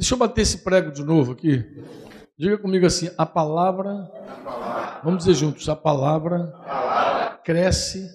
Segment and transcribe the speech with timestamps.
[0.00, 1.62] Deixa eu bater esse prego de novo aqui.
[2.38, 4.10] Diga comigo assim: a palavra,
[5.04, 8.10] vamos dizer juntos, a palavra, cresce,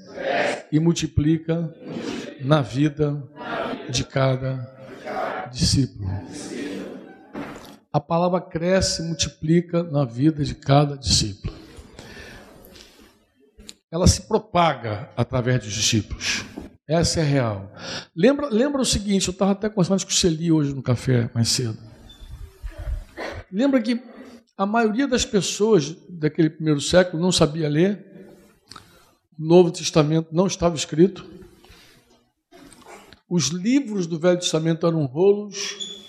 [0.71, 1.71] e multiplica,
[2.41, 3.23] na, vida
[3.87, 4.67] de cada
[5.51, 6.09] discípulo.
[6.25, 6.65] discípulo.
[7.93, 11.53] A palavra cresce e multiplica na vida de cada discípulo.
[13.91, 16.44] Ela se propaga através dos discípulos.
[16.87, 17.71] Essa é real.
[18.15, 21.49] Lembra, lembra o seguinte, eu estava até conversando com o Celi hoje no café mais
[21.49, 21.77] cedo.
[23.51, 23.99] Lembra que
[24.55, 28.05] a maioria das pessoas daquele primeiro século não sabia ler,
[29.37, 31.25] o Novo Testamento não estava escrito,
[33.27, 36.05] os livros do Velho Testamento eram rolos,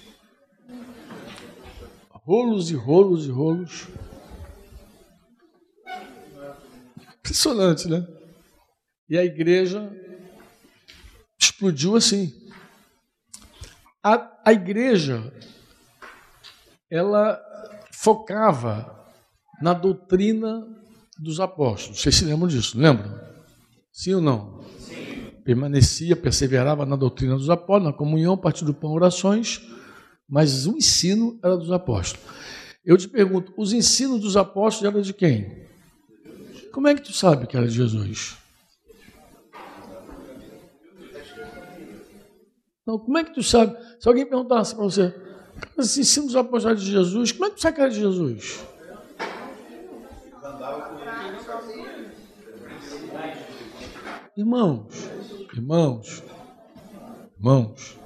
[2.11, 3.89] rolos e rolos e rolos.
[7.19, 8.07] Impressionante, né?
[9.09, 9.91] E a igreja
[11.39, 12.33] explodiu assim.
[14.03, 15.33] A, a igreja,
[16.91, 17.41] ela
[17.93, 18.95] focava
[19.61, 20.67] na doutrina
[21.19, 22.01] dos apóstolos.
[22.01, 23.19] Vocês se lembram disso, lembram?
[23.93, 24.61] Sim ou não?
[24.79, 25.33] Sim.
[25.45, 29.63] Permanecia, perseverava na doutrina dos apóstolos, na comunhão, partir do pão, orações,
[30.29, 32.25] mas o ensino era dos apóstolos.
[32.85, 35.67] Eu te pergunto, os ensinos dos apóstolos eram de quem?
[36.73, 38.37] Como é que tu sabe que era de Jesus?
[42.87, 43.77] Não, como é que tu sabe?
[43.99, 45.15] Se alguém perguntasse para você,
[45.77, 48.65] os ensinos dos apóstolos de Jesus, como é que tu sabe que era de Jesus?
[54.37, 54.87] Irmãos,
[55.53, 56.23] irmãos,
[57.37, 57.99] irmãos,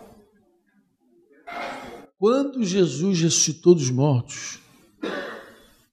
[2.16, 4.60] quando Jesus ressuscitou dos mortos,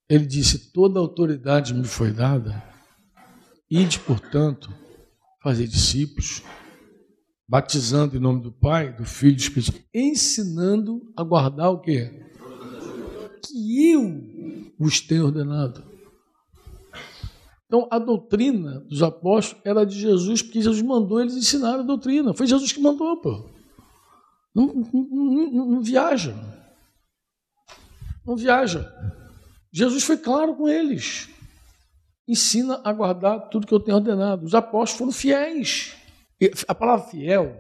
[0.08, 2.64] ele disse: Toda autoridade me foi dada,
[3.70, 4.72] ide, portanto,
[5.42, 6.44] fazer discípulos
[7.48, 12.26] batizando em nome do Pai, do Filho e do Espírito, ensinando a guardar o quê?
[13.44, 15.84] Que eu vos tenho ordenado.
[17.66, 22.34] Então, a doutrina dos apóstolos era de Jesus, porque Jesus mandou eles ensinar a doutrina.
[22.34, 23.50] Foi Jesus que mandou, pô.
[24.56, 26.34] Não, não, não, não viaja.
[28.26, 28.90] Não viaja.
[29.72, 31.30] Jesus foi claro com eles.
[32.28, 34.46] Ensina a guardar tudo que eu tenho ordenado.
[34.46, 35.97] Os apóstolos foram fiéis.
[36.68, 37.56] A palavra fiel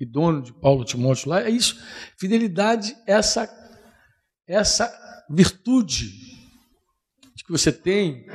[0.00, 1.80] e dono de Paulo Timóteo lá é isso.
[2.16, 3.48] Fidelidade é essa,
[4.46, 4.92] essa
[5.30, 6.26] virtude
[7.46, 8.26] que você tem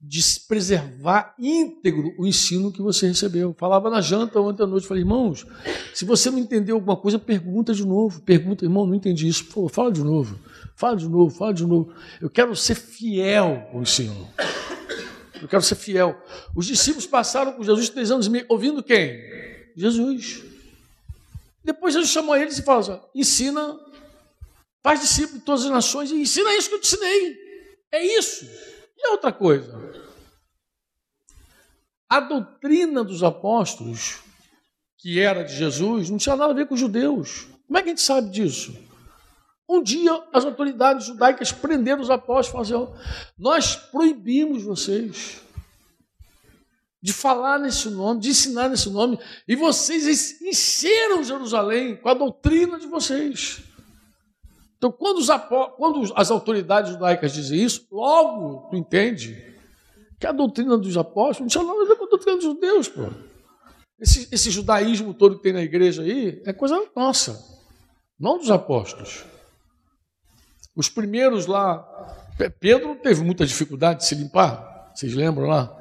[0.00, 3.54] de preservar íntegro o ensino que você recebeu.
[3.56, 5.46] Falava na janta ontem à noite, falei, irmãos,
[5.94, 8.20] se você não entendeu alguma coisa, pergunta de novo.
[8.22, 9.44] Pergunta, irmão, não entendi isso.
[9.46, 10.38] Pô, fala de novo,
[10.74, 11.92] fala de novo, fala de novo.
[12.20, 14.28] Eu quero ser fiel ao ensino.
[15.40, 16.20] Eu quero ser fiel.
[16.54, 19.20] Os discípulos passaram com Jesus três anos e meio, ouvindo quem?
[19.76, 20.42] Jesus.
[21.62, 23.78] Depois Jesus chamou eles e falou: assim, ensina,
[24.82, 27.36] faz discípulo de todas as nações e ensina isso que eu te ensinei.
[27.92, 28.46] É isso.
[28.96, 29.76] E outra coisa.
[32.08, 34.20] A doutrina dos apóstolos,
[34.96, 37.48] que era de Jesus, não tinha nada a ver com os judeus.
[37.66, 38.85] Como é que a gente sabe disso?
[39.68, 45.42] Um dia as autoridades judaicas prenderam os apóstolos e falaram assim, nós proibimos vocês
[47.02, 52.80] de falar nesse nome, de ensinar nesse nome, e vocês encheram Jerusalém com a doutrina
[52.80, 53.62] de vocês.
[54.76, 55.20] Então, quando,
[55.76, 59.36] quando as autoridades judaicas dizem isso, logo tu entende
[60.18, 62.88] que a doutrina dos apóstolos não tinha nada a ver com a doutrina dos judeus,
[62.88, 63.02] pô.
[64.00, 67.40] Esse, esse judaísmo todo que tem na igreja aí é coisa nossa,
[68.18, 69.24] não dos apóstolos.
[70.76, 71.78] Os primeiros lá,
[72.60, 75.74] Pedro teve muita dificuldade de se limpar, vocês lembram lá?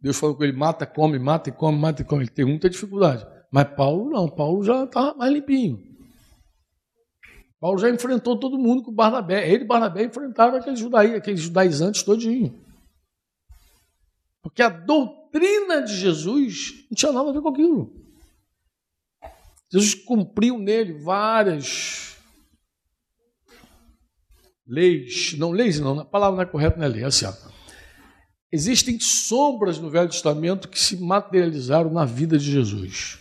[0.00, 2.22] Deus falou com ele: mata, come, mata e come, mata e come.
[2.22, 3.26] Ele teve muita dificuldade.
[3.50, 5.88] Mas Paulo não, Paulo já estava mais limpinho.
[7.60, 9.48] Paulo já enfrentou todo mundo com Barnabé.
[9.50, 12.58] Ele e Barnabé enfrentaram aqueles, judaí, aqueles judaizantes todinho.
[14.42, 17.92] Porque a doutrina de Jesus não tinha nada a ver com aquilo.
[19.70, 22.09] Jesus cumpriu nele várias
[24.70, 27.34] leis, não leis não, a palavra não é correta, não é lei, é assim, ó.
[28.52, 33.18] Existem sombras no Velho Testamento que se materializaram na vida de Jesus.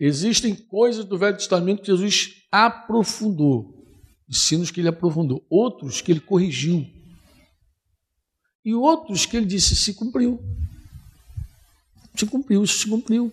[0.00, 3.86] Existem coisas do Velho Testamento que Jesus aprofundou,
[4.28, 6.86] ensinos que ele aprofundou, outros que ele corrigiu,
[8.64, 10.42] e outros que ele disse se cumpriu.
[12.16, 13.32] Se cumpriu, isso se cumpriu.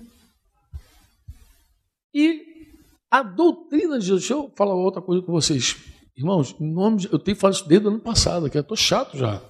[2.13, 2.45] E
[3.09, 5.90] a doutrina de Jesus, deixa eu falar outra coisa com vocês.
[6.15, 9.41] Irmãos, nome eu tenho falado isso desde o ano passado, que eu estou chato já.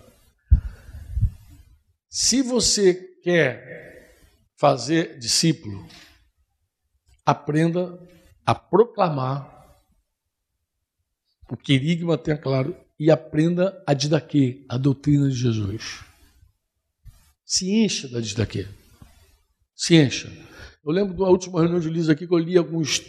[2.09, 2.93] Se você
[3.23, 4.15] quer
[4.57, 5.87] fazer discípulo,
[7.25, 7.99] aprenda
[8.45, 9.61] a proclamar
[11.51, 16.01] o querigma tenha claro e aprenda a didaquê, a doutrina de Jesus.
[17.43, 18.65] Se encha da didaquê.
[19.75, 20.31] Se encha.
[20.85, 23.01] Eu lembro da última reunião de Lisa aqui que eu li alguns,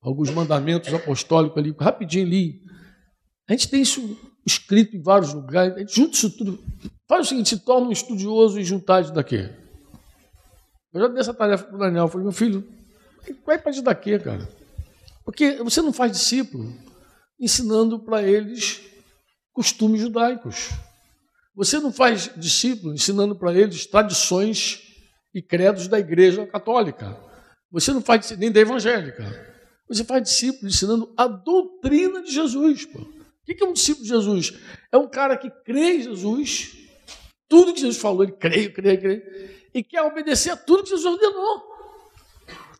[0.00, 2.61] alguns mandamentos apostólicos ali, rapidinho li.
[3.48, 4.16] A gente tem isso
[4.46, 6.62] escrito em vários lugares, a gente junta isso tudo.
[7.08, 9.48] Faz o seguinte, se torna um estudioso e juntar isso daqui.
[10.92, 12.66] Eu já dei essa tarefa para o Daniel, eu falei, meu filho,
[13.46, 14.48] vai para isso daqui, cara.
[15.24, 16.72] Porque você não faz discípulo
[17.38, 18.80] ensinando para eles
[19.52, 20.70] costumes judaicos.
[21.54, 24.80] Você não faz discípulo ensinando para eles tradições
[25.34, 27.18] e credos da igreja católica.
[27.70, 29.24] Você não faz nem da evangélica.
[29.88, 32.86] Você faz discípulo ensinando a doutrina de Jesus.
[32.86, 33.21] Pô.
[33.42, 34.54] O que é um discípulo de Jesus?
[34.90, 36.76] É um cara que crê em Jesus,
[37.48, 41.04] tudo que Jesus falou, ele crê, crê, crê, e quer obedecer a tudo que Jesus
[41.04, 41.72] ordenou.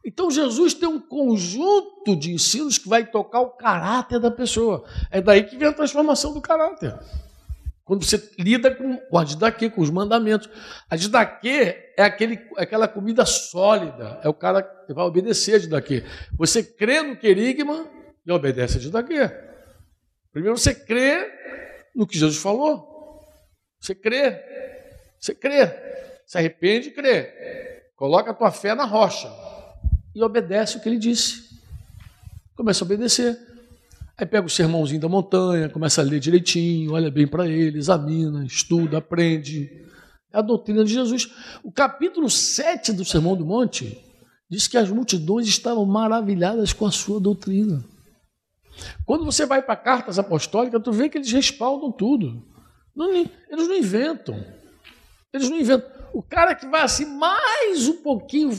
[0.04, 4.84] Então Jesus tem um conjunto de ensinos que vai tocar o caráter da pessoa.
[5.10, 6.98] É daí que vem a transformação do caráter.
[7.84, 10.48] Quando você lida com, com a didaquê, com os mandamentos.
[10.88, 14.20] A didaquê é aquele, aquela comida sólida.
[14.22, 16.04] É o cara que vai obedecer a didaquê.
[16.36, 17.86] Você crê no querigma
[18.24, 19.30] e obedece a didaquê.
[20.32, 21.30] Primeiro você crê
[21.94, 23.20] no que Jesus falou.
[23.78, 24.40] Você crê.
[25.20, 25.68] Você crê.
[26.26, 27.82] Se arrepende e crê.
[27.94, 29.30] Coloca a tua fé na rocha
[30.14, 31.60] e obedece o que ele disse.
[32.56, 33.38] Começa a obedecer.
[34.16, 38.44] Aí pega o sermãozinho da montanha, começa a ler direitinho, olha bem para ele, examina,
[38.44, 39.70] estuda, aprende.
[40.32, 41.30] É a doutrina de Jesus.
[41.62, 43.98] O capítulo 7 do Sermão do Monte
[44.48, 47.84] diz que as multidões estavam maravilhadas com a sua doutrina.
[49.04, 52.42] Quando você vai para cartas apostólicas, tu vê que eles respaldam tudo.
[52.94, 54.44] Não, eles não inventam.
[55.32, 55.90] Eles não inventam.
[56.12, 58.50] O cara que vai assim mais um pouquinho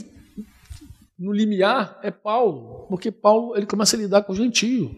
[1.18, 4.94] no limiar é Paulo, porque Paulo ele começa a lidar com o gentio.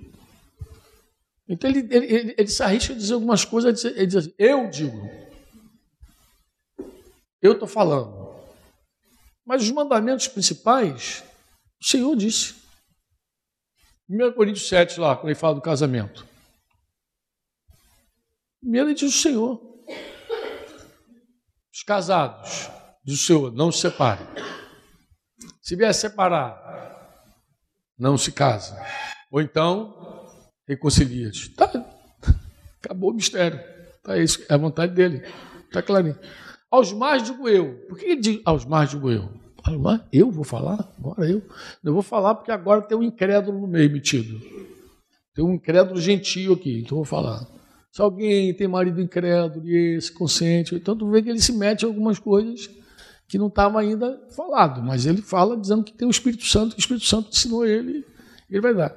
[1.48, 4.68] Então ele, ele, ele, ele se arrisca a dizer algumas coisas, ele diz assim, eu
[4.68, 4.98] digo,
[7.40, 8.34] eu estou falando.
[9.44, 11.22] Mas os mandamentos principais,
[11.80, 12.65] o Senhor disse.
[14.08, 16.26] 1 Coríntios 7, lá, quando ele fala do casamento.
[18.60, 19.60] Primeiro ele diz o Senhor.
[21.72, 22.70] Os casados,
[23.04, 24.26] diz o Senhor, não se separem.
[25.60, 26.56] Se vier separar,
[27.98, 28.80] não se casa.
[29.30, 30.26] Ou então,
[30.66, 31.30] reconcilia.
[31.56, 31.70] Tá,
[32.82, 33.60] acabou o mistério.
[34.02, 35.26] Tá isso, é a vontade dele.
[35.64, 36.18] Está clarinho.
[36.70, 37.86] Aos mais digo eu.
[37.88, 39.45] Por que ele diz aos mais digo eu?
[40.12, 40.92] Eu vou falar?
[40.98, 41.42] Agora eu.
[41.82, 44.40] Eu vou falar porque agora tem um incrédulo no meio metido.
[45.34, 47.46] Tem um incrédulo gentil aqui, então eu vou falar.
[47.92, 51.82] Se alguém tem marido incrédulo e esse consciente, então tu vê que ele se mete
[51.82, 52.68] em algumas coisas
[53.28, 56.80] que não estava ainda falado, mas ele fala dizendo que tem o Espírito Santo, que
[56.80, 58.04] o Espírito Santo ensinou ele,
[58.48, 58.94] ele vai dar.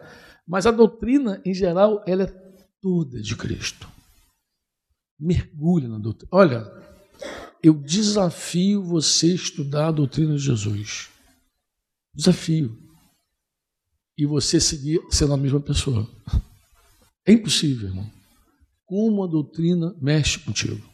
[0.48, 2.34] Mas a doutrina, em geral, ela é
[2.82, 3.88] toda de Cristo.
[5.20, 6.30] Mergulha na doutrina.
[6.32, 6.72] Olha,
[7.62, 11.10] eu desafio você a estudar a doutrina de Jesus.
[12.14, 12.78] Desafio.
[14.18, 16.10] E você seguir sendo a mesma pessoa.
[17.26, 18.10] É impossível, irmão.
[18.86, 20.88] Como a doutrina mexe contigo.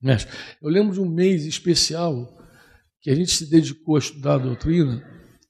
[0.00, 0.26] Mexe.
[0.62, 2.38] Eu lembro de um mês especial
[3.00, 5.04] que a gente se dedicou a estudar a doutrina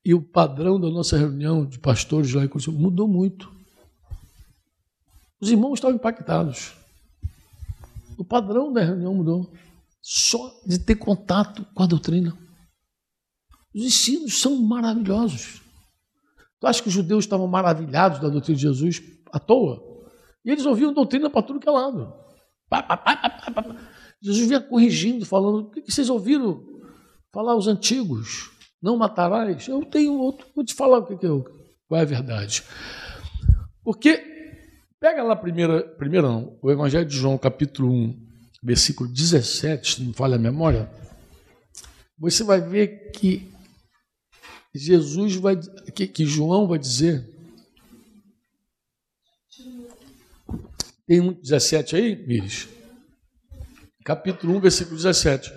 [0.04, 3.52] e o padrão da nossa reunião de pastores lá em Curitiba mudou muito.
[5.40, 6.72] Os irmãos estavam impactados.
[8.16, 9.52] O padrão da reunião mudou.
[10.02, 12.36] Só de ter contato com a doutrina.
[13.74, 15.62] Os ensinos são maravilhosos.
[16.58, 19.00] Tu acha que os judeus estavam maravilhados da doutrina de Jesus
[19.32, 19.82] à toa?
[20.44, 22.12] E eles ouviam doutrina para tudo que é lado.
[24.22, 26.64] Jesus vinha corrigindo, falando: o que vocês ouviram
[27.32, 28.50] falar os antigos,
[28.82, 31.44] não matarás, eu tenho outro, vou te falar o que, eu,
[31.88, 32.62] qual é a verdade.
[33.82, 34.22] Porque,
[35.00, 38.29] pega lá primeira, primeiro não, o Evangelho de João, capítulo 1,
[38.62, 40.90] versículo 17, se não falha a memória,
[42.18, 43.50] você vai ver que
[44.74, 45.56] Jesus vai,
[45.94, 47.28] que, que João vai dizer,
[51.06, 52.68] tem um 17 aí, Mires?
[54.04, 55.52] Capítulo 1, versículo 17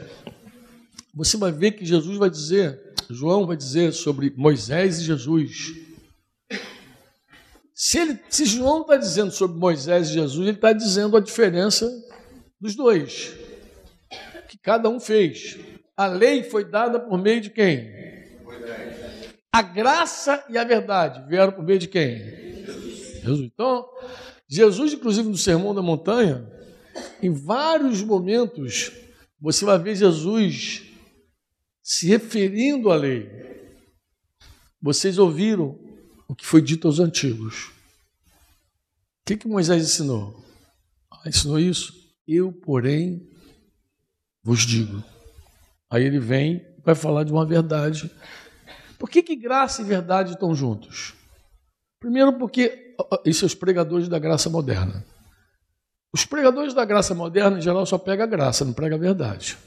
[1.13, 5.73] você vai ver que Jesus vai dizer, João vai dizer sobre Moisés e Jesus.
[7.75, 11.87] Se, ele, se João está dizendo sobre Moisés e Jesus, ele está dizendo a diferença
[12.63, 13.35] dos dois,
[14.47, 15.57] que cada um fez.
[15.97, 17.91] A lei foi dada por meio de quem?
[19.51, 22.19] A graça e a verdade vieram por meio de quem?
[23.21, 23.41] Jesus.
[23.41, 23.85] Então,
[24.47, 26.49] Jesus, inclusive no Sermão da Montanha,
[27.21, 28.93] em vários momentos,
[29.41, 30.83] você vai ver Jesus
[31.81, 33.29] se referindo à lei.
[34.81, 35.77] Vocês ouviram
[36.29, 37.71] o que foi dito aos antigos.
[39.25, 40.41] que, que Moisés ensinou?
[41.11, 42.02] Ah, ensinou isso?
[42.27, 43.29] Eu, porém,
[44.43, 45.03] vos digo.
[45.89, 48.11] Aí ele vem vai falar de uma verdade.
[48.99, 51.13] Por que, que graça e verdade estão juntos?
[51.99, 55.03] Primeiro, porque esses são os pregadores da graça moderna.
[56.13, 59.57] Os pregadores da graça moderna, em geral, só pegam a graça, não pregam a verdade.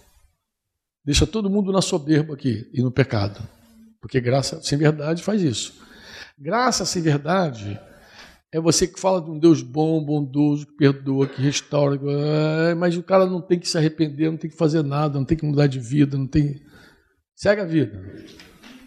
[1.05, 3.43] Deixa todo mundo na soberba aqui e no pecado.
[4.01, 5.75] Porque graça sem verdade faz isso.
[6.39, 7.81] Graça sem verdade
[8.53, 12.01] é você que fala de um Deus bom, bondoso, que perdoa, que restaura.
[12.77, 15.37] Mas o cara não tem que se arrepender, não tem que fazer nada, não tem
[15.37, 16.63] que mudar de vida, não tem.
[17.35, 18.01] Segue a vida.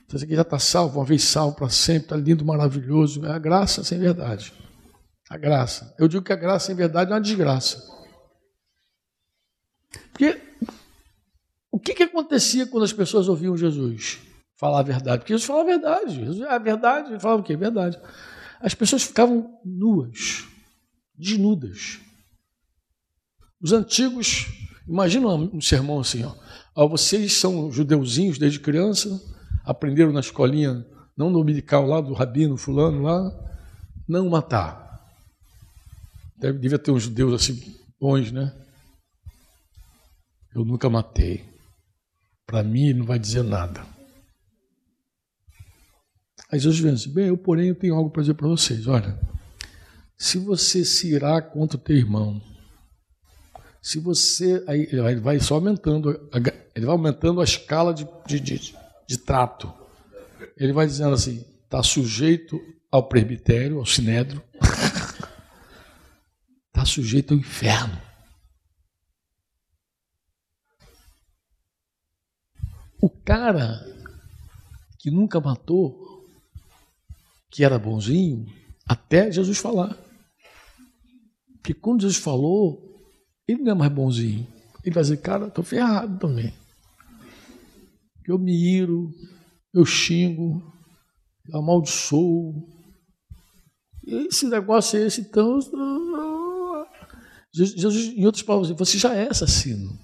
[0.07, 3.23] Você já está salvo, uma vez salvo para sempre, está lindo, maravilhoso.
[3.25, 4.51] É a graça sem verdade.
[5.29, 5.93] A graça.
[5.99, 7.83] Eu digo que a graça sem verdade é uma desgraça.
[10.11, 10.41] Porque
[11.71, 14.19] o que, que acontecia quando as pessoas ouviam Jesus
[14.57, 15.19] falar a verdade?
[15.19, 16.15] Porque Jesus falava a verdade.
[16.15, 17.55] Jesus, a verdade, ele falava o quê?
[17.55, 17.99] Verdade.
[18.59, 20.45] As pessoas ficavam nuas,
[21.15, 21.99] desnudas.
[23.61, 24.47] Os antigos,
[24.87, 26.35] imagina um sermão assim, ó.
[26.75, 29.21] ó vocês são judeuzinhos desde criança,
[29.63, 30.85] aprenderam na escolinha,
[31.15, 33.31] não no umbilical lá do rabino fulano lá,
[34.07, 34.89] não matar.
[36.37, 38.55] Deve, devia ter uns judeus assim bons, né?
[40.55, 41.45] Eu nunca matei.
[42.45, 43.98] Para mim, não vai dizer nada.
[46.51, 48.87] Aí Jesus vem assim, bem, eu porém eu tenho algo para dizer para vocês.
[48.87, 49.19] Olha,
[50.17, 52.41] se você se irá contra o teu irmão,
[53.81, 54.63] se você.
[54.67, 56.09] Aí ele vai só aumentando,
[56.75, 58.75] ele vai aumentando a escala de, de, de,
[59.07, 59.71] de trato.
[60.57, 62.59] Ele vai dizendo assim: está sujeito
[62.91, 64.43] ao presbitério, ao sinédrio,
[66.67, 68.01] está sujeito ao inferno.
[73.01, 73.85] O cara
[74.97, 76.08] que nunca matou,
[77.49, 78.45] que era bonzinho,
[78.87, 79.97] até Jesus falar.
[81.57, 82.89] Porque quando Jesus falou,
[83.47, 84.47] ele não é mais bonzinho.
[84.83, 86.53] Ele vai dizer, cara, estou ferrado também.
[88.25, 89.11] Eu me iro,
[89.73, 90.61] eu xingo,
[91.47, 92.67] eu amaldiçoo.
[94.05, 95.59] Esse negócio é esse, então.
[97.51, 99.97] Jesus, em outras palavras, você já é assassino.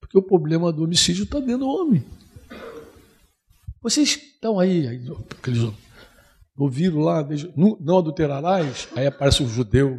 [0.00, 2.04] Porque o problema do homicídio está dentro do homem.
[3.80, 4.86] Vocês estão aí,
[5.38, 5.62] aqueles
[6.56, 9.98] ouviram lá, não adulterarás, aí aparece um judeu,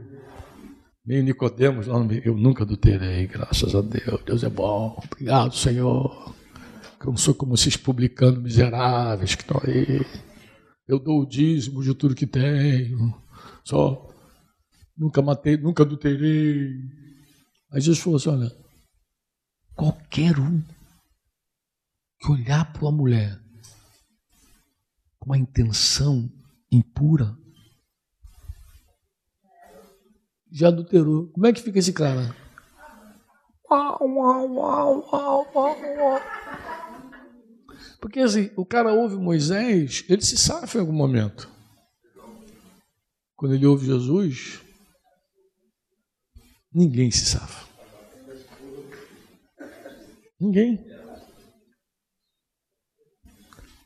[1.05, 1.87] meio Nicodemos,
[2.23, 6.33] eu nunca adulterei, graças a Deus, Deus é bom, obrigado Senhor,
[6.99, 10.05] que eu não sou como esses publicanos miseráveis que estão aí,
[10.87, 13.13] eu dou o dízimo de tudo que tenho,
[13.63, 14.09] só
[14.97, 16.69] nunca matei, nunca adulterei.
[17.71, 18.51] Aí Jesus falou assim: olha,
[19.75, 20.61] qualquer um
[22.19, 23.39] que olhar para uma mulher
[25.19, 26.29] com uma intenção
[26.75, 27.37] impura
[30.51, 31.29] já adulterou.
[31.29, 32.35] Como é que fica esse cara?
[37.99, 41.49] Porque assim, o cara ouve Moisés, ele se safa em algum momento.
[43.35, 44.63] Quando ele ouve Jesus,
[46.73, 47.67] Ninguém se safa.
[50.39, 50.83] Ninguém.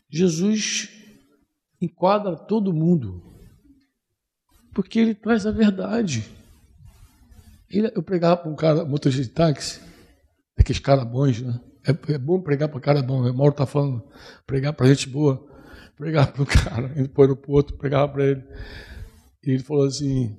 [0.09, 0.87] Jesus
[1.81, 3.23] enquadra todo mundo,
[4.73, 6.29] porque ele traz a verdade.
[7.69, 9.81] Ele, eu pregava para um cara, motorista de táxi,
[10.57, 11.59] aqueles caras bons, né?
[11.85, 13.21] É, é bom pregar para cara bom.
[13.21, 14.03] O Mauro está falando,
[14.45, 15.45] pregar para gente boa.
[15.95, 18.43] Pregar para o cara, indo para o aeroporto, pregava para ele.
[19.43, 20.37] E ele falou assim: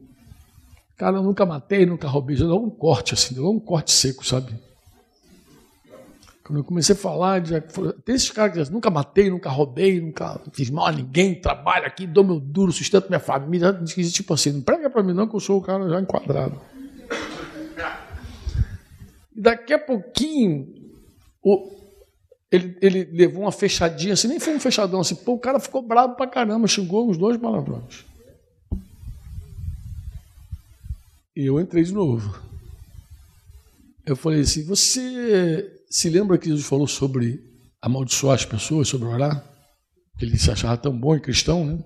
[0.96, 2.36] Cara, eu nunca matei, nunca roubei.
[2.36, 4.52] Deu um corte assim, deu um corte seco, sabe?
[6.48, 10.00] Quando eu comecei a falar, já, tem esses caras que dizem, nunca matei, nunca roubei,
[10.00, 13.70] nunca fiz mal a ninguém, trabalho aqui, dou meu duro, sustento minha família.
[13.84, 16.58] Tipo assim, não prega para mim não que eu sou o cara já enquadrado.
[19.36, 20.74] E daqui a pouquinho,
[21.42, 21.70] o,
[22.50, 25.82] ele, ele levou uma fechadinha assim, nem foi um fechadão assim, pô, o cara ficou
[25.82, 28.06] bravo pra caramba, xingou os dois palavrões.
[31.36, 32.40] E eu entrei de novo.
[34.06, 37.42] Eu falei assim: Você se lembra que Jesus falou sobre
[37.80, 39.44] amaldiçoar as pessoas, sobre orar?
[40.18, 41.82] Que ele se achava tão bom e cristão, né?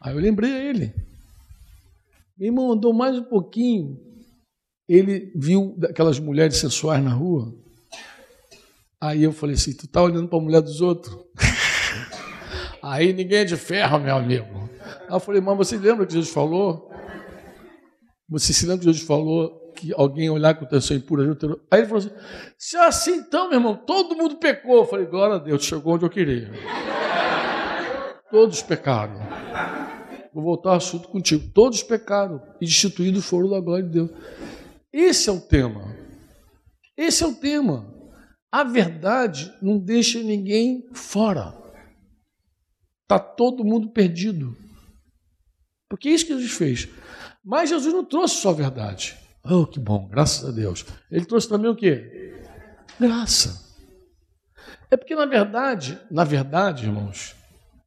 [0.00, 0.94] Aí eu lembrei a ele.
[2.38, 3.98] Meu irmão andou mais um pouquinho.
[4.88, 7.54] Ele viu aquelas mulheres sensuais na rua.
[9.00, 11.16] Aí eu falei assim: Tu tá olhando para a mulher dos outros?
[12.82, 14.68] Aí ninguém é de ferro, meu amigo.
[15.08, 16.90] Aí eu falei: Mas você lembra que Jesus falou?
[18.28, 21.36] Você se lembra que Jesus falou que alguém olhar com intenção impura
[21.70, 22.14] Aí ele falou assim:
[22.58, 24.78] se é assim então, meu irmão, todo mundo pecou.
[24.78, 26.50] Eu falei: glória a Deus, chegou onde eu queria.
[28.30, 29.20] Todos pecaram.
[30.32, 31.50] vou voltar ao assunto contigo.
[31.52, 34.10] Todos pecaram e destituídos foram da glória de Deus.
[34.92, 35.96] Esse é o tema.
[36.96, 37.92] Esse é o tema.
[38.50, 41.52] A verdade não deixa ninguém fora.
[43.02, 44.56] Está todo mundo perdido.
[45.88, 46.88] Porque é isso que Jesus fez.
[47.44, 49.16] Mas Jesus não trouxe só a verdade.
[49.44, 50.86] Oh, que bom, graças a Deus.
[51.10, 52.34] Ele trouxe também o quê?
[52.98, 53.62] Graça.
[54.90, 57.34] É porque, na verdade, na verdade, irmãos,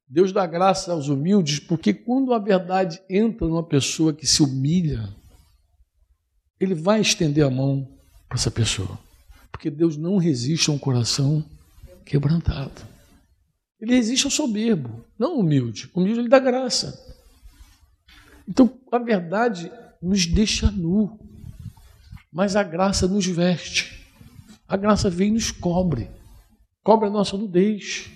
[0.07, 5.09] Deus dá graça aos humildes, porque quando a verdade entra numa pessoa que se humilha,
[6.59, 7.87] ele vai estender a mão
[8.29, 8.97] para essa pessoa.
[9.51, 11.43] Porque Deus não resiste a um coração
[12.05, 12.81] quebrantado.
[13.79, 15.89] Ele resiste ao soberbo, não humilde.
[15.93, 16.97] Humilde ele dá graça.
[18.47, 19.71] Então, a verdade
[20.01, 21.19] nos deixa nu,
[22.37, 24.07] mas a graça nos veste.
[24.67, 26.07] A graça vem e nos cobre,
[26.83, 28.11] cobre a nossa nudez.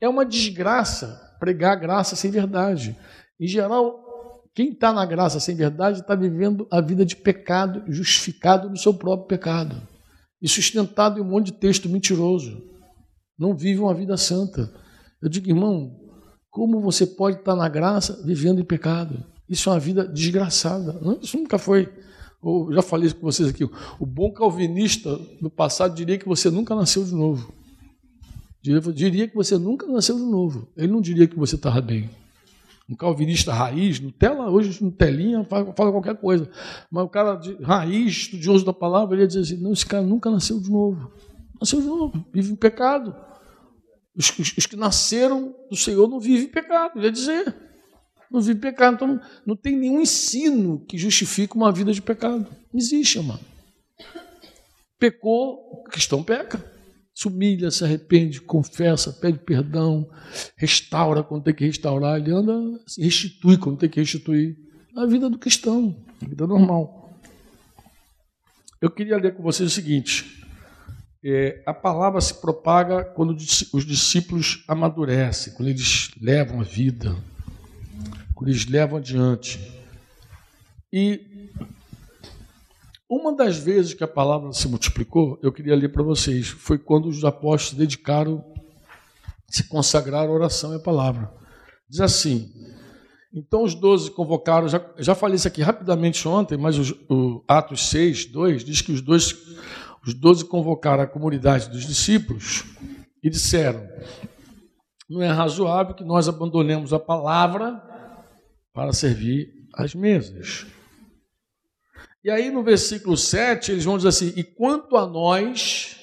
[0.00, 2.96] É uma desgraça pregar a graça sem verdade.
[3.40, 8.70] Em geral, quem está na graça sem verdade está vivendo a vida de pecado, justificado
[8.70, 9.82] no seu próprio pecado
[10.40, 12.62] e sustentado em um monte de texto mentiroso.
[13.36, 14.72] Não vive uma vida santa.
[15.20, 15.98] Eu digo, irmão,
[16.48, 19.26] como você pode estar na graça vivendo em pecado?
[19.48, 20.94] Isso é uma vida desgraçada.
[21.20, 21.92] Isso nunca foi.
[22.42, 23.64] Eu já falei isso com vocês aqui.
[23.98, 27.52] O bom calvinista do passado diria que você nunca nasceu de novo.
[28.62, 30.68] Diria que você nunca nasceu de novo.
[30.76, 32.08] Ele não diria que você estava bem.
[32.88, 36.50] Um calvinista raiz, Nutella, hoje Nutelinha fala, fala qualquer coisa.
[36.90, 40.02] Mas o cara de raiz, estudioso da palavra, ele ia dizer assim: não, esse cara
[40.02, 41.12] nunca nasceu de novo.
[41.60, 43.14] Nasceu de novo, vive em pecado.
[44.16, 47.67] Os, os, os que nasceram do Senhor não vivem em pecado, ele ia dizer.
[48.30, 48.94] Não vive pecado.
[48.94, 52.46] Então não tem nenhum ensino que justifique uma vida de pecado.
[52.72, 53.40] Não existe, mano.
[54.98, 56.78] Pecou, o cristão peca
[57.18, 60.08] se humilha, se arrepende, confessa, pede perdão,
[60.56, 62.52] restaura quando tem que restaurar, ele anda,
[62.86, 64.56] se restitui quando tem que restituir.
[64.96, 67.12] A vida do cristão, a vida normal.
[68.80, 70.46] Eu queria ler com vocês o seguinte:
[71.24, 77.16] é, a palavra se propaga quando os discípulos amadurecem, quando eles levam a vida,
[78.46, 79.58] eles levam adiante.
[80.92, 81.50] E
[83.08, 87.08] uma das vezes que a palavra se multiplicou, eu queria ler para vocês, foi quando
[87.08, 88.44] os apóstolos dedicaram,
[89.48, 91.32] se consagraram à oração e à palavra.
[91.88, 92.52] Diz assim:
[93.32, 97.88] então os doze convocaram, já, já falei isso aqui rapidamente ontem, mas o, o Atos
[97.88, 99.34] 6, 2, diz que os dois,
[100.06, 102.64] os doze convocaram a comunidade dos discípulos
[103.22, 103.86] e disseram:
[105.08, 107.82] não é razoável que nós abandonemos a palavra
[108.78, 110.64] para servir as mesas.
[112.22, 115.96] E aí no versículo 7, eles vão dizer assim: E quanto a nós,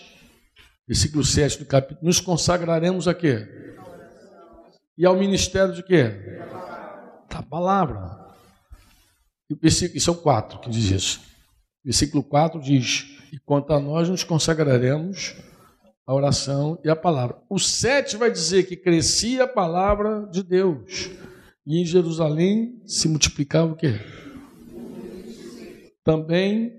[0.86, 3.48] versículo 7 do capítulo, nos consagraremos a quê?
[4.98, 6.20] E ao ministério de quê?
[7.30, 8.28] Da palavra.
[9.50, 11.22] E, versículo, e são quatro que diz isso.
[11.82, 15.34] Versículo 4 diz: E quanto a nós nos consagraremos
[16.06, 17.38] a oração e a palavra.
[17.50, 21.10] O 7 vai dizer que crescia a palavra de Deus.
[21.66, 24.00] E em Jerusalém se multiplicava o quê?
[26.06, 26.72] também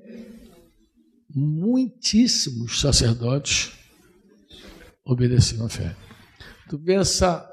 [1.28, 3.72] muitíssimos sacerdotes
[5.04, 5.96] obedeciam à fé.
[6.70, 7.52] Tu vê essa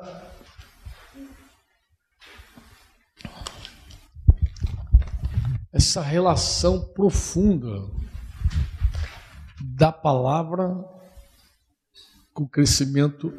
[5.71, 7.89] essa relação profunda
[9.59, 10.69] da palavra
[12.31, 13.33] com o crescimento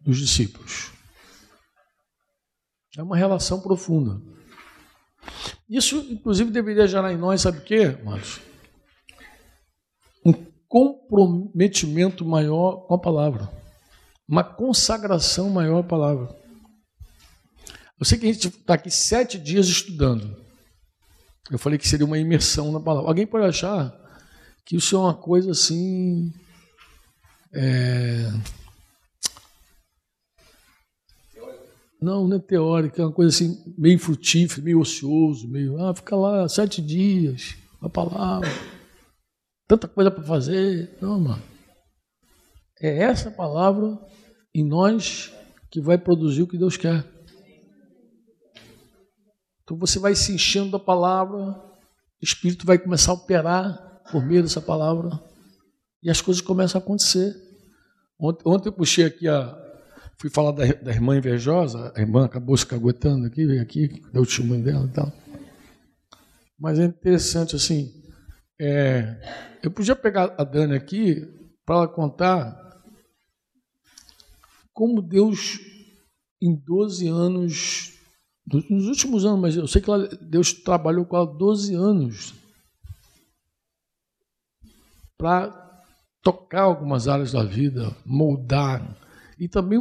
[0.00, 0.97] dos discípulos.
[2.98, 4.20] É uma relação profunda.
[5.70, 8.40] Isso, inclusive, deveria gerar em nós, sabe o quê, irmãos?
[10.26, 10.32] Um
[10.66, 13.48] comprometimento maior com a palavra.
[14.28, 16.36] Uma consagração maior à palavra.
[18.00, 20.36] Eu sei que a gente está aqui sete dias estudando.
[21.52, 23.08] Eu falei que seria uma imersão na palavra.
[23.08, 23.96] Alguém pode achar
[24.66, 26.32] que isso é uma coisa assim.
[27.54, 28.28] É,
[32.00, 35.82] Não, não é teórica, é uma coisa assim, meio frutífera, meio ocioso, meio.
[35.82, 38.48] Ah, fica lá sete dias, a palavra.
[39.66, 40.96] Tanta coisa para fazer.
[41.00, 41.42] Não, mano.
[42.80, 43.98] É essa palavra
[44.54, 45.32] em nós
[45.70, 47.04] que vai produzir o que Deus quer.
[49.62, 54.42] Então você vai se enchendo da palavra, o Espírito vai começar a operar por meio
[54.42, 55.20] dessa palavra
[56.02, 57.36] e as coisas começam a acontecer.
[58.18, 59.67] Ontem, ontem eu puxei aqui a,
[60.20, 64.22] Fui falar da, da irmã invejosa, a irmã acabou se caguetando aqui, veio aqui, deu
[64.22, 65.12] o testemunho dela e tal.
[66.58, 67.92] Mas é interessante assim.
[68.60, 71.24] É, eu podia pegar a Dani aqui
[71.64, 72.56] para ela contar
[74.72, 75.60] como Deus,
[76.42, 77.98] em 12 anos
[78.70, 79.90] nos últimos anos, mas eu sei que
[80.22, 82.34] Deus trabalhou com ela 12 anos
[85.18, 85.50] para
[86.22, 88.96] tocar algumas áreas da vida, moldar.
[89.38, 89.80] E também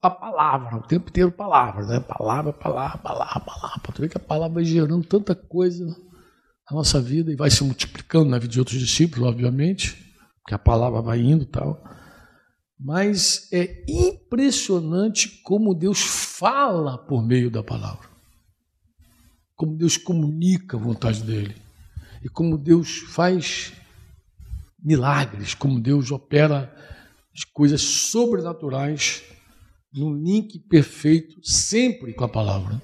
[0.00, 2.00] a palavra, o tempo inteiro palavra, né?
[2.00, 3.92] Palavra, palavra, palavra, palavra.
[3.92, 7.62] Tu vê que a palavra vai gerando tanta coisa na nossa vida e vai se
[7.62, 9.94] multiplicando na vida de outros discípulos, obviamente,
[10.42, 11.82] porque a palavra vai indo e tal.
[12.78, 18.08] Mas é impressionante como Deus fala por meio da palavra.
[19.54, 21.56] Como Deus comunica a vontade dele.
[22.22, 23.72] E como Deus faz
[24.82, 26.74] milagres, como Deus opera
[27.34, 29.22] de coisas sobrenaturais
[29.92, 32.80] num link perfeito sempre com a palavra.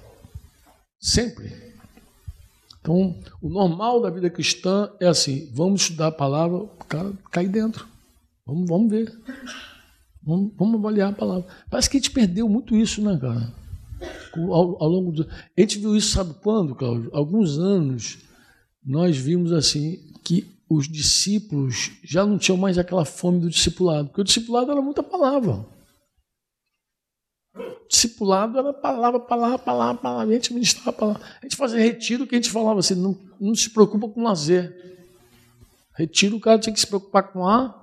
[0.99, 1.71] Sempre.
[2.81, 7.87] Então, o normal da vida cristã é assim: vamos estudar a palavra, cara cai dentro.
[8.45, 9.17] Vamos, vamos ver.
[10.23, 11.47] Vamos, vamos avaliar a palavra.
[11.71, 13.53] Parece que a gente perdeu muito isso, né, cara?
[14.35, 15.29] Ao, ao longo do.
[15.57, 17.11] A gente viu isso, sabe quando, Cláudio?
[17.13, 18.19] Alguns anos
[18.85, 24.21] nós vimos assim que os discípulos já não tinham mais aquela fome do discipulado, porque
[24.21, 25.67] o discipulado era muita palavra.
[27.57, 30.33] O discipulado era palavra, palavra, palavra, palavra.
[30.33, 31.23] A gente ministrava a palavra.
[31.41, 34.73] A gente fazia retiro que a gente falava assim, não, não se preocupa com lazer.
[35.97, 37.77] Retiro o cara tinha que se preocupar com a.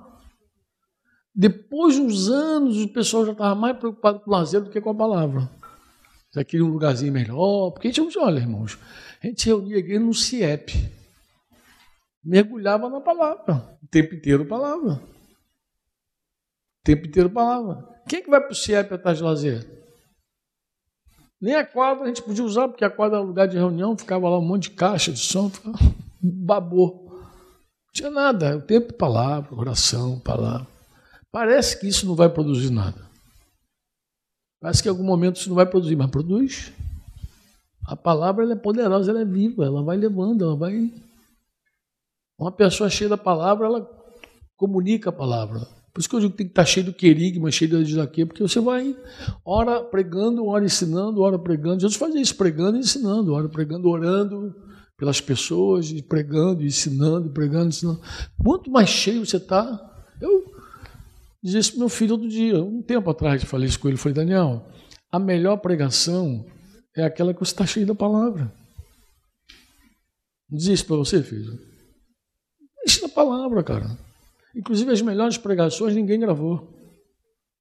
[1.36, 4.80] Depois de uns anos, o pessoal já estava mais preocupado com o lazer do que
[4.80, 5.52] com a palavra.
[6.34, 7.72] Já queria um lugarzinho melhor.
[7.72, 8.80] Porque a gente, olha, irmãos,
[9.22, 10.97] a gente reunia a igreja no CIEP
[12.28, 14.96] mergulhava na palavra, o tempo inteiro palavra.
[14.96, 17.88] O tempo inteiro palavra.
[18.08, 19.66] Quem é que vai para o CIEP atrás de lazer?
[21.40, 24.28] Nem a quadra a gente podia usar, porque a quadra era lugar de reunião, ficava
[24.28, 25.50] lá um monte de caixa de som,
[26.22, 27.08] babou.
[27.10, 30.68] Não tinha nada, o tempo palavra, oração, palavra.
[31.32, 33.08] Parece que isso não vai produzir nada.
[34.60, 36.74] Parece que em algum momento isso não vai produzir, mas produz.
[37.86, 40.92] A palavra é poderosa, ela é viva, ela vai levando, ela vai
[42.38, 43.90] uma pessoa cheia da palavra, ela
[44.56, 45.60] comunica a palavra.
[45.94, 48.24] Por isso que eu digo que tem que estar cheio do querigma, cheio da didaquê,
[48.24, 48.96] porque você vai,
[49.44, 51.82] ora pregando, ora ensinando, ora pregando.
[51.82, 54.56] Jesus fazia isso, pregando e ensinando, ora pregando, orando
[54.96, 58.02] pelas pessoas, e pregando, e ensinando, pregando, ensinando.
[58.44, 60.46] Quanto mais cheio você está, eu
[61.44, 63.98] dizia isso para meu filho outro dia, um tempo atrás, eu falei isso com ele,
[63.98, 64.68] falei, Daniel,
[65.12, 66.46] a melhor pregação
[66.96, 68.54] é aquela que você está cheio da palavra.
[70.50, 71.67] Não dizia isso para você, filho?
[72.88, 73.98] Isso na palavra, cara.
[74.56, 76.74] Inclusive as melhores pregações ninguém gravou.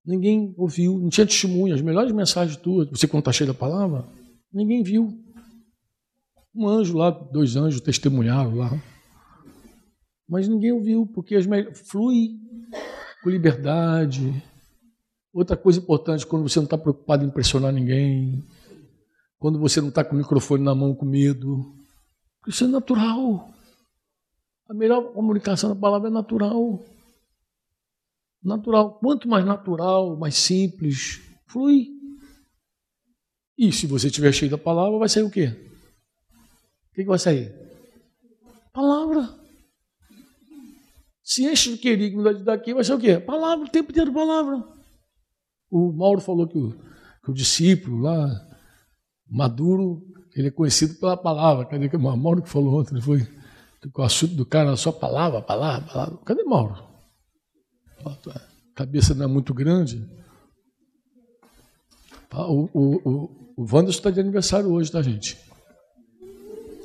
[0.05, 1.75] Ninguém ouviu, não tinha testemunho.
[1.75, 4.05] As melhores mensagens tuas, você quando está cheio da palavra,
[4.53, 5.13] ninguém viu.
[6.55, 8.71] Um anjo lá, dois anjos testemunharam lá.
[10.29, 12.39] Mas ninguém ouviu, porque as flui
[13.23, 14.33] com liberdade.
[15.35, 18.45] Outra coisa importante, quando você não está preocupado em impressionar ninguém,
[19.39, 21.75] quando você não está com o microfone na mão com medo.
[22.47, 23.56] Isso é natural.
[24.69, 26.85] A melhor comunicação da palavra é natural.
[28.43, 28.99] Natural.
[28.99, 31.89] Quanto mais natural, mais simples, flui.
[33.57, 35.47] E se você estiver cheio da palavra, vai sair o quê?
[36.91, 37.55] O que, vai sair?
[38.73, 39.29] Palavra.
[41.23, 43.19] Se enche de querigma daqui, vai ser o quê?
[43.19, 44.65] Palavra, o tempo inteiro palavra.
[45.71, 46.73] O Mauro falou que o,
[47.25, 48.29] que o discípulo lá,
[49.29, 50.03] maduro,
[50.35, 51.67] ele é conhecido pela palavra.
[51.67, 53.01] Cadê que o Mauro que falou ontem?
[53.01, 53.27] Foi?
[53.95, 56.19] O assunto do cara na sua palavra, palavra, palavra.
[56.25, 56.85] Cadê Mauro?
[58.05, 58.39] A
[58.75, 60.09] cabeça não é muito grande.
[62.33, 65.39] O, o, o, o Wanderson está de aniversário hoje, tá, gente?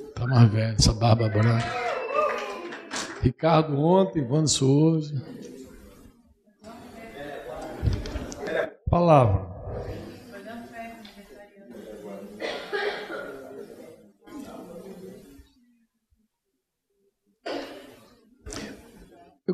[0.09, 1.65] Está mais velho, essa barba branca.
[3.21, 5.21] Ricardo ontem, Wanderson hoje.
[8.89, 9.50] Palavra.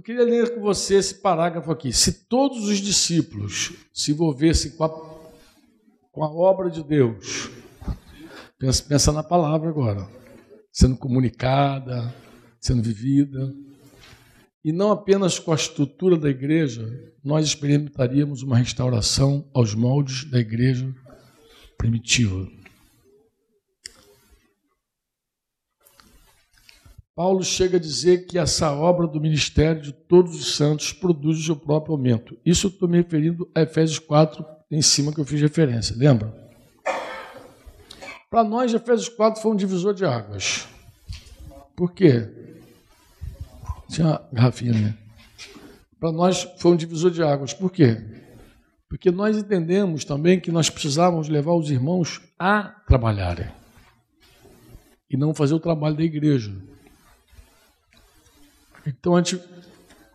[0.07, 1.91] Queria ler com você esse parágrafo aqui.
[1.91, 4.89] Se todos os discípulos se envolvessem com a,
[6.13, 7.49] com a obra de Deus,
[8.57, 10.07] pensa, pensa na palavra agora,
[10.71, 12.15] sendo comunicada,
[12.57, 13.53] sendo vivida,
[14.63, 16.87] e não apenas com a estrutura da igreja,
[17.21, 20.89] nós experimentaríamos uma restauração aos moldes da igreja
[21.77, 22.47] primitiva.
[27.17, 31.43] Paulo chega a dizer que essa obra do ministério de todos os santos produz o
[31.43, 32.37] seu próprio aumento.
[32.45, 36.31] Isso eu estou me referindo a Efésios 4, em cima que eu fiz referência, lembra?
[38.29, 40.67] Para nós, Efésios 4 foi um divisor de águas.
[41.75, 42.29] Por quê?
[43.89, 44.97] Tinha uma garrafinha, né?
[45.99, 47.51] Para nós foi um divisor de águas.
[47.51, 47.99] Por quê?
[48.87, 53.47] Porque nós entendemos também que nós precisávamos levar os irmãos a trabalharem
[55.09, 56.53] e não fazer o trabalho da igreja.
[58.87, 59.43] Então a gente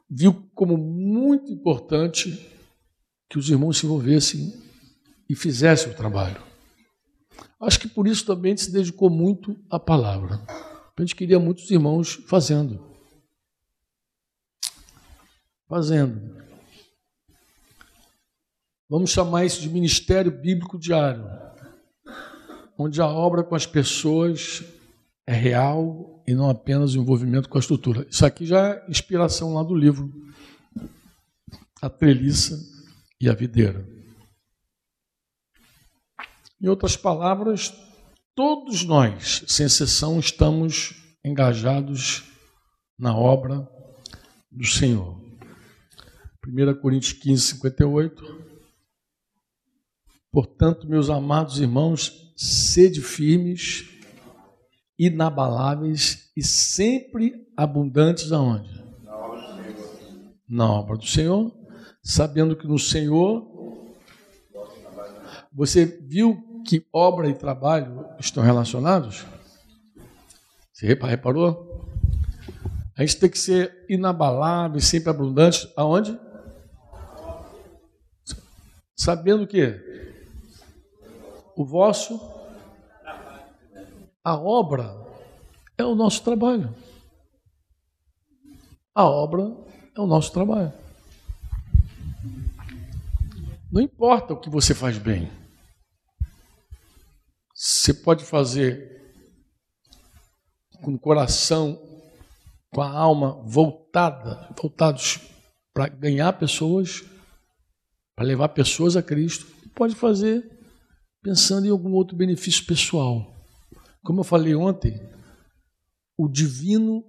[0.09, 2.51] viu como muito importante
[3.29, 4.59] que os irmãos se envolvessem
[5.29, 6.41] e fizessem o trabalho.
[7.61, 10.41] Acho que por isso também a gente se dedicou muito à palavra.
[10.97, 12.83] A gente queria muitos irmãos fazendo.
[15.69, 16.43] Fazendo.
[18.89, 21.27] Vamos chamar isso de ministério bíblico diário,
[22.79, 24.65] onde a obra com as pessoas
[25.27, 28.07] é real e não apenas o envolvimento com a estrutura.
[28.11, 30.13] Isso aqui já é inspiração lá do livro
[31.81, 32.59] A Treliça
[33.21, 33.87] e a Videira.
[36.61, 37.75] Em outras palavras,
[38.35, 42.25] todos nós, sem exceção, estamos engajados
[42.99, 43.69] na obra
[44.51, 45.21] do Senhor.
[46.47, 48.43] 1 Coríntios 15, 58.
[50.31, 53.92] Portanto, meus amados irmãos, sede firmes,
[54.99, 58.83] inabaláveis e sempre abundantes aonde?
[59.05, 59.37] Na obra
[59.73, 60.35] do Senhor.
[60.49, 61.53] Na obra do Senhor,
[62.03, 63.51] sabendo que no Senhor
[65.53, 69.25] você viu que obra e trabalho estão relacionados?
[70.73, 71.87] Você reparou?
[72.97, 76.19] A gente tem que ser inabalável, sempre abundante, aonde?
[78.95, 79.81] Sabendo que
[81.57, 82.21] o vosso
[84.25, 84.95] a obra
[85.77, 86.75] é o nosso trabalho.
[88.95, 89.57] A obra
[89.97, 90.73] é o nosso trabalho.
[93.71, 95.31] Não importa o que você faz bem.
[97.55, 99.01] Você pode fazer
[100.83, 101.81] com o coração,
[102.71, 105.21] com a alma voltada, voltados
[105.73, 107.03] para ganhar pessoas,
[108.15, 109.47] para levar pessoas a Cristo.
[109.75, 110.61] Pode fazer
[111.23, 113.32] pensando em algum outro benefício pessoal.
[114.03, 115.01] Como eu falei ontem,
[116.17, 117.05] o divino,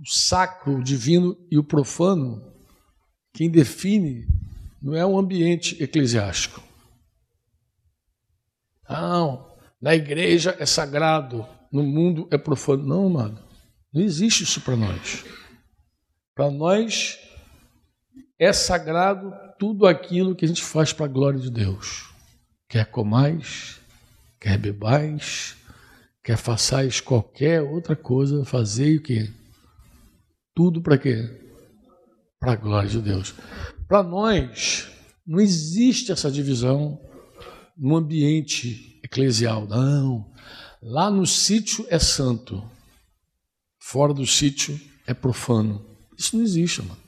[0.00, 2.52] o sacro, o divino e o profano,
[3.32, 4.26] quem define
[4.82, 6.62] não é o ambiente eclesiástico.
[8.88, 12.84] Não, na igreja é sagrado, no mundo é profano.
[12.84, 13.38] Não, mano,
[13.92, 15.24] não existe isso para nós.
[16.34, 17.18] Para nós
[18.38, 22.10] é sagrado tudo aquilo que a gente faz para a glória de Deus.
[22.68, 23.80] Quer comais,
[24.44, 25.56] quer bebais,
[26.22, 29.32] quer façais qualquer outra coisa, fazei o que?
[30.54, 31.30] Tudo para quê?
[32.38, 33.34] Para a glória de Deus.
[33.88, 34.86] Para nós,
[35.26, 37.00] não existe essa divisão
[37.74, 40.30] no ambiente eclesial, não.
[40.82, 42.62] Lá no sítio é santo,
[43.78, 45.82] fora do sítio é profano.
[46.18, 47.00] Isso não existe, mano.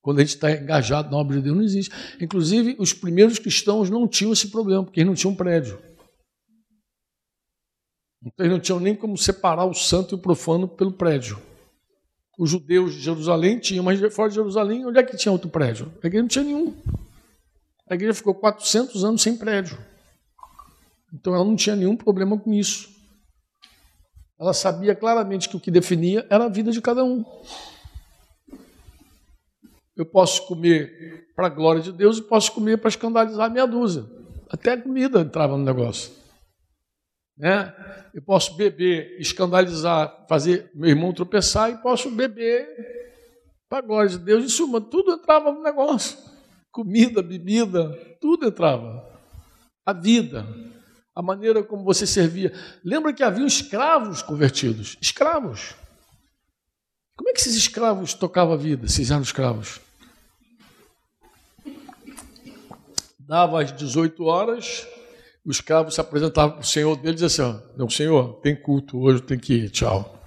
[0.00, 1.94] Quando a gente está engajado na obra de Deus, não existe.
[2.18, 5.78] Inclusive, os primeiros cristãos não tinham esse problema, porque eles não tinham prédio.
[8.24, 11.38] Então, eles não tinham nem como separar o santo e o profano pelo prédio.
[12.38, 15.92] Os judeus de Jerusalém tinham, mas fora de Jerusalém, onde é que tinha outro prédio?
[16.02, 16.74] A igreja não tinha nenhum.
[17.88, 19.76] A igreja ficou 400 anos sem prédio.
[21.12, 22.90] Então, ela não tinha nenhum problema com isso.
[24.40, 27.24] Ela sabia claramente que o que definia era a vida de cada um.
[29.96, 34.04] Eu posso comer para a glória de Deus e posso comer para escandalizar meia dúzia.
[34.48, 36.21] Até a comida entrava no negócio.
[37.36, 37.74] Né?
[38.14, 42.68] Eu posso beber, escandalizar, fazer meu irmão tropeçar e posso beber
[43.68, 44.44] para a glória de Deus.
[44.44, 46.18] Em suma, tudo entrava no negócio.
[46.70, 47.90] Comida, bebida,
[48.20, 49.10] tudo entrava.
[49.84, 50.46] A vida,
[51.14, 52.52] a maneira como você servia.
[52.84, 54.96] Lembra que havia escravos convertidos?
[55.00, 55.74] Escravos.
[57.16, 59.80] Como é que esses escravos tocavam a vida, se eram escravos?
[63.18, 64.86] Dava às 18 horas,
[65.44, 68.98] o escravo se apresentava para o senhor dele e dizia assim: Não, senhor, tem culto
[68.98, 70.20] hoje, tem que ir, tchau.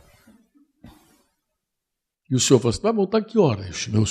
[2.30, 4.04] E o senhor falou assim: Vai voltar que horas, meu,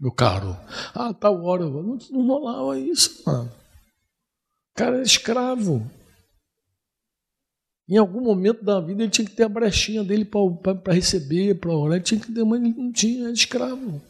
[0.00, 0.56] meu caro?
[0.94, 1.64] Ah, tal hora.
[1.64, 3.50] Não, não rolava isso, mano.
[3.50, 5.88] O cara era escravo.
[7.88, 11.74] Em algum momento da vida ele tinha que ter a brechinha dele para receber, para
[11.74, 11.96] orar.
[11.96, 14.02] Ele tinha que ter, mas ele não tinha, era escravo.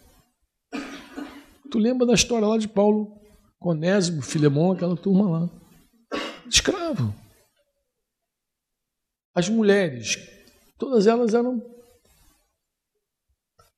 [1.71, 3.13] Tu lembra da história lá de Paulo,
[3.59, 5.51] Conésimo, Filemão, aquela turma lá?
[6.49, 7.15] Escravo.
[9.35, 10.19] As mulheres,
[10.79, 11.63] todas elas eram.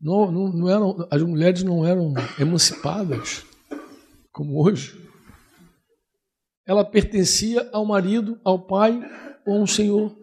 [0.00, 3.44] Não, não, não eram as mulheres não eram emancipadas,
[4.32, 4.98] como hoje.
[6.66, 8.98] Ela pertencia ao marido, ao pai
[9.44, 10.16] ou um Senhor.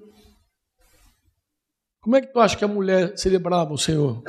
[2.02, 4.24] Como é que tu acha que a mulher celebrava o Senhor?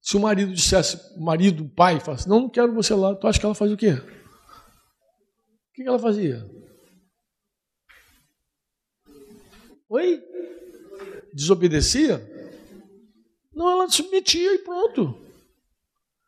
[0.00, 3.46] Se o marido dissesse, marido, pai, falasse, não, não quero você lá, tu acha que
[3.46, 4.02] ela faz o quê?
[5.72, 6.46] O que ela fazia?
[9.88, 10.22] Oi?
[11.32, 12.20] Desobedecia?
[13.54, 15.18] Não, ela submetia e pronto.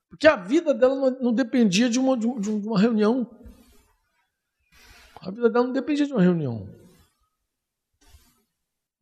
[0.09, 3.31] Porque a vida dela não, dependia de uma, de uma reunião.
[5.21, 6.67] A vida dela não dependia de uma reunião.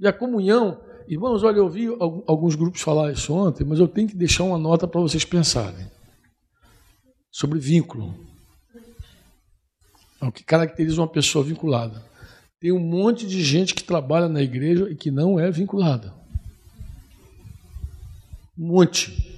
[0.00, 1.86] E a comunhão, irmãos, olha, eu ouvi
[2.26, 5.88] alguns grupos falar isso ontem, mas eu tenho que deixar uma nota para vocês pensarem
[7.30, 8.31] sobre vínculo.
[10.22, 12.00] É o que caracteriza uma pessoa vinculada.
[12.60, 16.14] Tem um monte de gente que trabalha na igreja e que não é vinculada.
[18.56, 19.36] Um monte.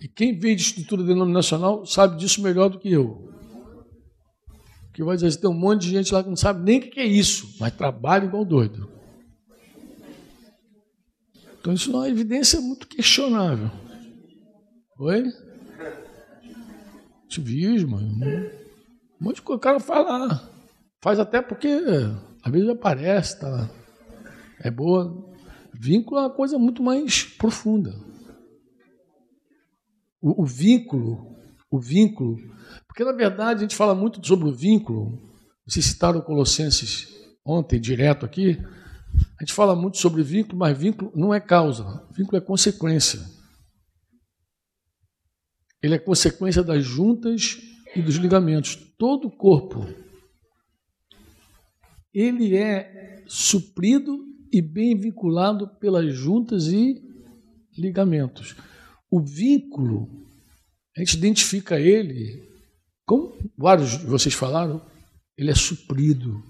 [0.00, 3.34] E quem veio de estrutura denominacional sabe disso melhor do que eu.
[4.92, 7.00] Que vai dizer, tem um monte de gente lá que não sabe nem o que
[7.00, 8.88] é isso, mas trabalha igual doido.
[11.58, 13.72] Então isso é uma evidência muito questionável.
[15.00, 15.32] Oi?
[17.24, 17.98] Ativismo.
[19.20, 20.48] Um monte de coisa o cara faz lá.
[21.02, 21.68] Faz até porque
[22.42, 23.70] às vezes aparece, tá?
[24.60, 25.32] É boa.
[25.72, 27.94] Vínculo é uma coisa muito mais profunda
[30.24, 31.36] o, o vínculo,
[31.70, 32.38] o vínculo,
[32.88, 35.20] porque na verdade a gente fala muito sobre o vínculo.
[35.66, 37.08] Vocês citaram Colossenses
[37.44, 38.58] ontem, direto aqui.
[39.38, 43.20] A gente fala muito sobre vínculo, mas vínculo não é causa, vínculo é consequência.
[45.82, 47.58] Ele é consequência das juntas
[47.94, 48.76] e dos ligamentos.
[48.98, 49.86] Todo o corpo
[52.14, 57.02] ele é suprido e bem vinculado pelas juntas e
[57.76, 58.54] ligamentos.
[59.10, 60.08] O vínculo,
[60.96, 62.48] a gente identifica ele,
[63.04, 64.80] como vários de vocês falaram,
[65.36, 66.40] ele é suprido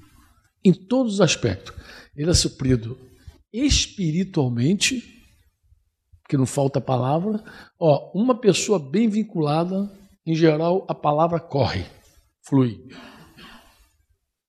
[0.63, 1.75] em todos os aspectos.
[2.15, 2.99] Ele é suprido
[3.51, 5.03] espiritualmente,
[6.29, 7.43] que não falta palavra.
[7.79, 9.91] Ó, uma pessoa bem vinculada,
[10.27, 11.85] em geral, a palavra corre,
[12.43, 12.87] flui.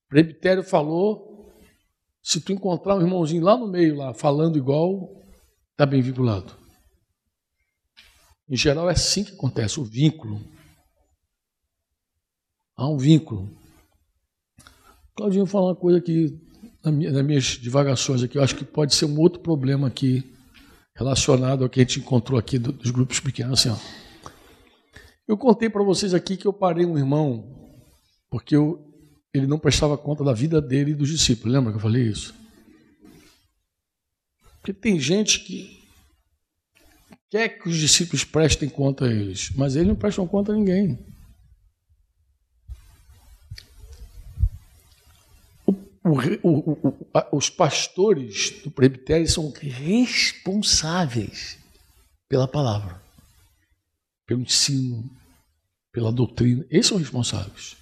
[0.05, 1.53] O presbitério falou,
[2.21, 5.21] se tu encontrar um irmãozinho lá no meio, lá, falando igual,
[5.71, 6.55] está bem vinculado.
[8.47, 10.39] Em geral é assim que acontece, o vínculo.
[12.77, 13.49] Há um vínculo.
[15.15, 16.39] Claudinho, falar uma coisa aqui,
[16.83, 20.23] nas minhas divagações aqui, eu acho que pode ser um outro problema aqui,
[20.95, 23.59] relacionado ao que a gente encontrou aqui dos grupos pequenos.
[23.59, 24.05] Assim, ó.
[25.27, 27.73] Eu contei para vocês aqui que eu parei um irmão,
[28.29, 28.93] porque eu,
[29.33, 31.53] ele não prestava conta da vida dele e dos discípulos.
[31.53, 32.35] Lembra que eu falei isso?
[34.59, 35.83] Porque tem gente que
[37.29, 40.99] quer que os discípulos prestem conta a eles, mas eles não prestam conta a ninguém.
[45.67, 45.71] O,
[46.43, 46.93] o, o,
[47.31, 51.57] os pastores do presbitério são responsáveis
[52.29, 53.01] pela palavra,
[54.25, 55.09] pelo ensino,
[55.91, 56.65] pela doutrina.
[56.69, 57.75] Eles são responsáveis.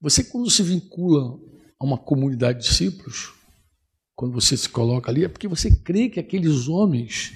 [0.00, 1.38] Você, quando se vincula
[1.78, 3.32] a uma comunidade de discípulos,
[4.14, 7.32] quando você se coloca ali, é porque você crê que aqueles homens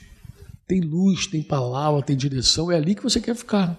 [0.67, 3.79] tem luz, tem palavra, tem direção, é ali que você quer ficar.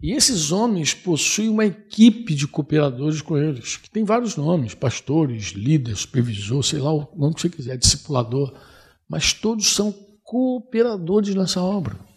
[0.00, 5.46] E esses homens possuem uma equipe de cooperadores com eles, que tem vários nomes: pastores,
[5.52, 8.52] líderes, supervisor, sei lá o nome que você quiser, discipulador,
[9.08, 12.07] mas todos são cooperadores nessa obra.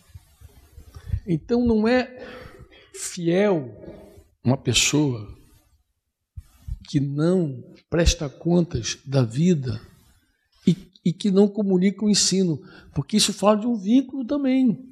[1.25, 2.25] Então não é
[2.93, 3.75] fiel
[4.43, 5.37] uma pessoa
[6.89, 9.79] que não presta contas da vida
[11.03, 12.61] e que não comunica o ensino,
[12.93, 14.87] porque isso fala de um vínculo também.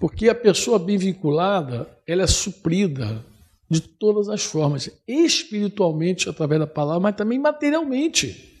[0.00, 3.24] Porque a pessoa bem vinculada, ela é suprida
[3.68, 8.58] de todas as formas, espiritualmente através da palavra, mas também materialmente.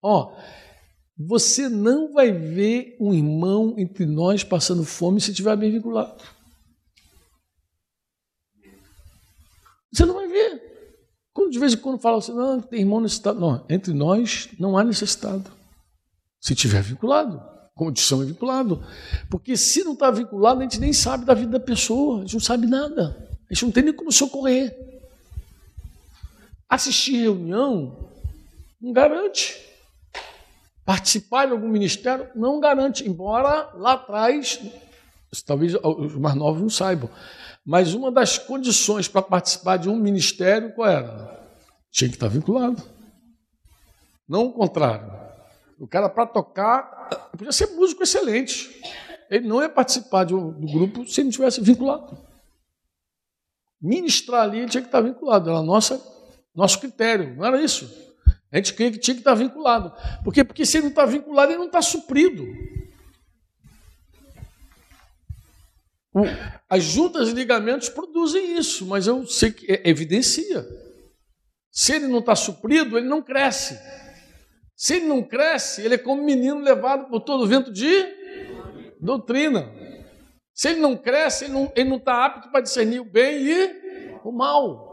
[0.00, 0.34] Ó,
[1.18, 6.22] você não vai ver um irmão entre nós passando fome se estiver bem vinculado.
[9.90, 10.62] Você não vai ver.
[11.32, 13.40] Quando de vez em quando fala assim, não, tem irmão necessitado.
[13.40, 15.44] Não, entre nós não há necessidade.
[16.38, 17.42] Se tiver vinculado,
[17.74, 18.84] condição é vinculado.
[19.30, 22.34] Porque se não está vinculado, a gente nem sabe da vida da pessoa, a gente
[22.34, 23.28] não sabe nada.
[23.48, 24.76] A gente não tem nem como socorrer.
[26.68, 28.10] Assistir reunião
[28.80, 29.66] não garante.
[30.86, 34.60] Participar de algum ministério não garante, embora lá atrás,
[35.44, 37.10] talvez os mais novos não saibam,
[37.64, 41.50] mas uma das condições para participar de um ministério, qual era?
[41.90, 42.80] Tinha que estar vinculado.
[44.28, 45.12] Não o contrário.
[45.80, 48.70] O cara, para tocar, podia ser músico excelente.
[49.28, 52.16] Ele não ia participar de um, do grupo se não tivesse vinculado.
[53.82, 55.50] Ministrar ali, tinha que estar vinculado.
[55.50, 56.00] Era nossa,
[56.54, 58.05] nosso critério, não era isso.
[58.56, 59.92] A gente tinha que estar vinculado.
[60.24, 60.42] Por quê?
[60.42, 62.42] Porque se ele não está vinculado, ele não está suprido.
[66.66, 70.66] As juntas e ligamentos produzem isso, mas eu sei que é, evidencia.
[71.70, 73.78] Se ele não está suprido, ele não cresce.
[74.74, 78.06] Se ele não cresce, ele é como um menino levado por todo vento de
[78.98, 79.70] doutrina.
[80.54, 84.85] Se ele não cresce, ele não está apto para discernir o bem e o mal.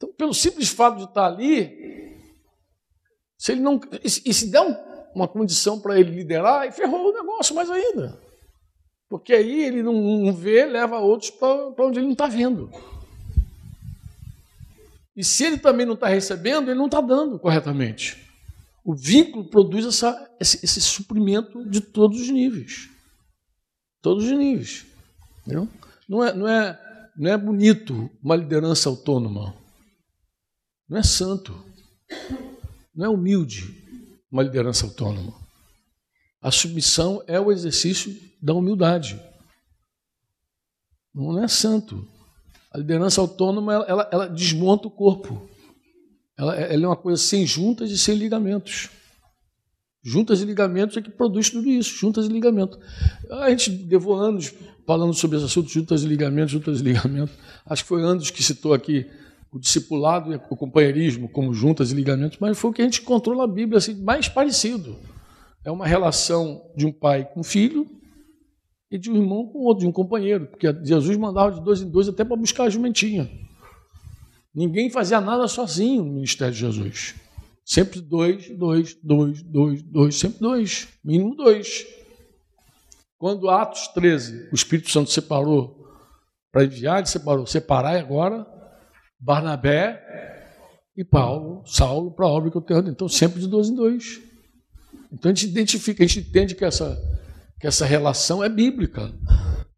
[0.00, 2.16] Então, pelo simples fato de estar ali,
[3.36, 3.78] se ele não.
[4.02, 4.74] E se der um,
[5.14, 8.18] uma condição para ele liderar, e ferrou o negócio mais ainda.
[9.10, 12.70] Porque aí ele não, não vê, leva outros para onde ele não está vendo.
[15.14, 18.26] E se ele também não está recebendo, ele não está dando corretamente.
[18.82, 22.88] O vínculo produz essa, esse, esse, suprimento de todos os níveis.
[24.00, 24.86] Todos os níveis.
[25.42, 25.68] Entendeu?
[26.08, 29.59] Não, é, não, é, não é bonito uma liderança autônoma.
[30.90, 31.56] Não é santo.
[32.92, 33.80] Não é humilde
[34.30, 35.32] uma liderança autônoma.
[36.42, 38.12] A submissão é o exercício
[38.42, 39.20] da humildade.
[41.14, 42.08] Não é santo.
[42.72, 45.48] A liderança autônoma ela, ela, ela desmonta o corpo.
[46.36, 48.88] Ela, ela, é uma coisa sem juntas e sem ligamentos.
[50.02, 52.78] Juntas e ligamentos é que produz tudo isso, juntas e ligamentos.
[53.30, 54.52] A gente levou anos
[54.86, 57.36] falando sobre esse assunto, juntas e ligamentos, juntas e ligamentos.
[57.66, 59.08] Acho que foi anos que citou aqui
[59.52, 63.02] o discipulado e o companheirismo como juntas e ligamentos, mas foi o que a gente
[63.02, 64.96] encontrou na Bíblia assim, mais parecido.
[65.64, 67.86] É uma relação de um pai com filho
[68.90, 71.90] e de um irmão com outro, de um companheiro, porque Jesus mandava de dois em
[71.90, 73.30] dois até para buscar a jumentinha.
[74.54, 77.14] Ninguém fazia nada sozinho no ministério de Jesus.
[77.64, 81.86] Sempre dois, dois, dois, dois, dois, sempre dois, mínimo dois.
[83.16, 85.86] Quando Atos 13, o Espírito Santo separou
[86.50, 88.46] para enviar, ele separou, separai agora
[89.20, 90.02] Barnabé
[90.96, 92.88] e Paulo, Saulo, para a obra que eu tenho.
[92.88, 94.20] Então, sempre de dois em dois.
[95.12, 96.96] Então a gente identifica, a gente entende que essa,
[97.58, 99.12] que essa relação é bíblica.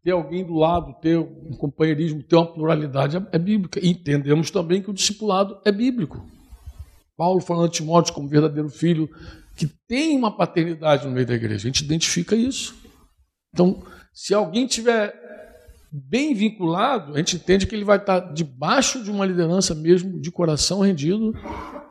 [0.03, 3.79] Ter alguém do lado, ter um companheirismo, ter uma pluralidade é, bíblica.
[3.85, 6.25] Entendemos também que o discipulado é bíblico.
[7.15, 9.09] Paulo falando de Timóteo como verdadeiro filho,
[9.55, 11.67] que tem uma paternidade no meio da igreja.
[11.67, 12.75] A gente identifica isso.
[13.53, 13.81] Então,
[14.13, 15.13] se alguém tiver
[15.95, 20.31] bem vinculado, a gente entende que ele vai estar debaixo de uma liderança mesmo de
[20.31, 21.31] coração rendido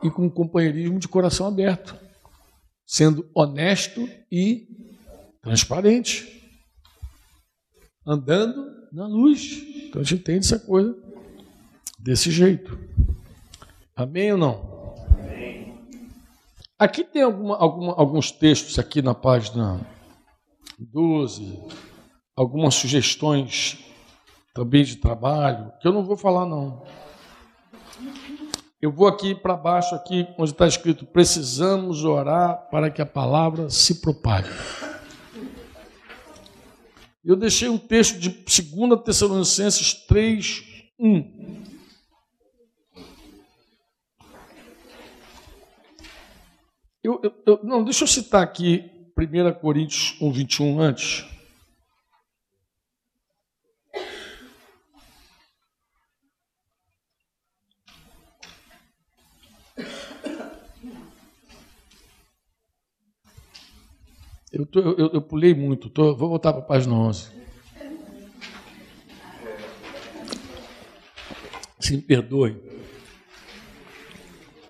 [0.03, 1.97] e com um companheirismo de coração aberto,
[2.85, 4.67] sendo honesto e
[5.41, 6.51] transparente,
[8.05, 9.63] andando na luz.
[9.85, 10.93] Então a gente entende essa coisa
[11.97, 12.77] desse jeito.
[13.95, 14.73] Amém ou não?
[16.77, 19.79] Aqui tem alguma, alguma, alguns textos aqui na página
[20.77, 21.57] 12,
[22.35, 23.92] algumas sugestões
[24.53, 26.83] também de trabalho, que eu não vou falar não.
[28.81, 33.69] Eu vou aqui para baixo, aqui onde está escrito: precisamos orar para que a palavra
[33.69, 34.49] se propague.
[37.23, 40.63] Eu deixei um texto de 2 Tessalonicenses 3,
[40.99, 41.63] 1.
[47.01, 51.32] Eu, eu, eu, não, deixa eu citar aqui 1 Coríntios 1, 21 antes.
[64.53, 67.27] Eu, tô, eu, eu pulei muito, tô, vou voltar para a página 11.
[71.79, 72.61] Se me perdoe.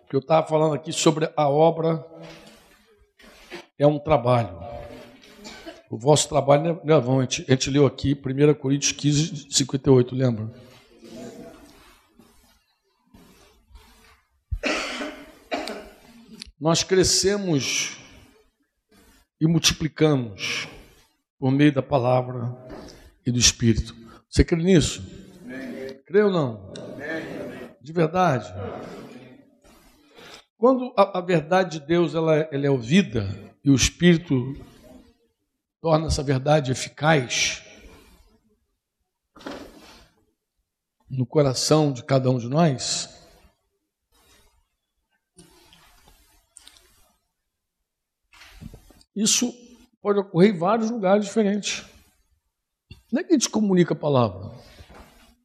[0.10, 2.02] Que eu estava falando aqui sobre a obra
[3.78, 4.58] é um trabalho.
[5.90, 7.20] O vosso trabalho não é vão.
[7.20, 10.50] A gente, a gente leu aqui 1 Coríntios 15, 58, lembra?
[16.58, 18.02] Nós crescemos
[19.44, 20.70] e multiplicamos
[21.38, 22.56] por meio da palavra
[23.26, 23.94] e do Espírito.
[24.30, 25.04] Você crê nisso?
[25.44, 26.02] Amém.
[26.06, 26.72] Crê ou não?
[26.78, 27.70] Amém.
[27.82, 28.50] De verdade?
[30.58, 33.28] Quando a, a, verdade de Deus ela, ela é ouvida
[33.62, 34.56] e o Espírito
[35.82, 37.62] torna essa verdade eficaz
[41.10, 43.13] no coração de cada um de nós,
[49.16, 49.54] Isso
[50.02, 51.86] pode ocorrer em vários lugares diferentes.
[53.12, 54.52] Não é que a gente comunica a palavra.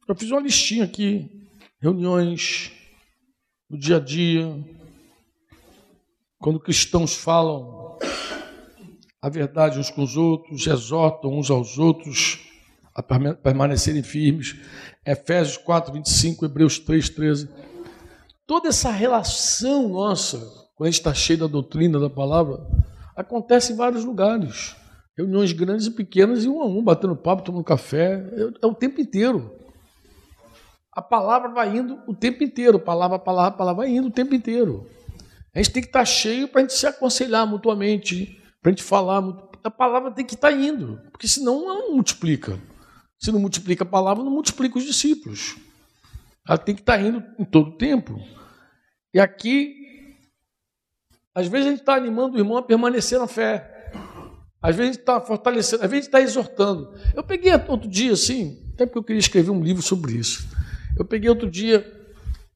[0.07, 1.47] Eu fiz uma listinha aqui,
[1.79, 2.71] reuniões,
[3.69, 4.57] no dia a dia,
[6.39, 7.97] quando cristãos falam
[9.21, 12.39] a verdade uns com os outros, exortam uns aos outros
[12.95, 14.55] a permanecerem firmes.
[15.05, 17.49] Efésios 4, 25, Hebreus 3, 13.
[18.47, 20.39] Toda essa relação nossa,
[20.75, 22.65] quando a gente está cheio da doutrina da palavra,
[23.19, 24.75] acontece em vários lugares.
[25.17, 28.25] Reuniões grandes e pequenas, e um a um, batendo papo, tomando café.
[28.31, 29.53] É, é o tempo inteiro.
[30.93, 32.79] A palavra vai indo o tempo inteiro.
[32.79, 34.87] Palavra, palavra, palavra vai indo o tempo inteiro.
[35.53, 38.83] A gente tem que estar cheio para a gente se aconselhar mutuamente, para a gente
[38.83, 39.21] falar.
[39.63, 42.57] A palavra tem que estar indo, porque senão não multiplica.
[43.19, 45.57] Se não multiplica a palavra, não multiplica os discípulos.
[46.47, 48.17] Ela tem que estar indo em todo o tempo.
[49.13, 49.78] E aqui,
[51.33, 53.91] às vezes a gente está animando o irmão a permanecer na fé.
[54.61, 56.93] Às vezes a gente está fortalecendo, às vezes a gente está exortando.
[57.15, 60.47] Eu peguei outro dia, assim, até porque eu queria escrever um livro sobre isso.
[60.97, 61.85] Eu peguei outro dia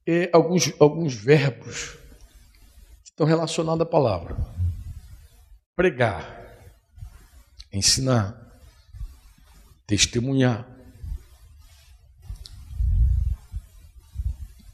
[0.06, 1.96] é, alguns, alguns verbos
[3.02, 4.36] que estão relacionados à palavra:
[5.74, 6.58] pregar,
[7.72, 8.38] ensinar,
[9.86, 10.66] testemunhar,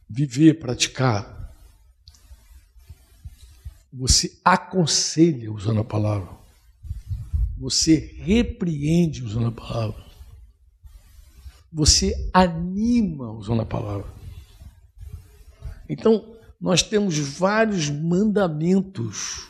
[0.08, 1.39] viver, praticar.
[3.92, 6.30] Você aconselha usando a palavra.
[7.58, 10.04] Você repreende usando a palavra.
[11.72, 14.12] Você anima usando a palavra.
[15.88, 19.48] Então, nós temos vários mandamentos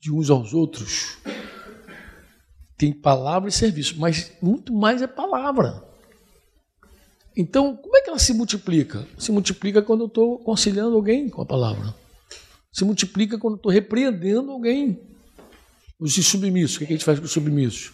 [0.00, 1.18] de uns aos outros.
[2.76, 5.87] Tem palavra e serviço, mas muito mais é palavra.
[7.38, 9.06] Então, como é que ela se multiplica?
[9.16, 11.94] Se multiplica quando eu estou aconselhando alguém com a palavra.
[12.72, 15.00] Se multiplica quando eu estou repreendendo alguém.
[16.00, 17.92] Os submissos, o que a gente faz com os submissos?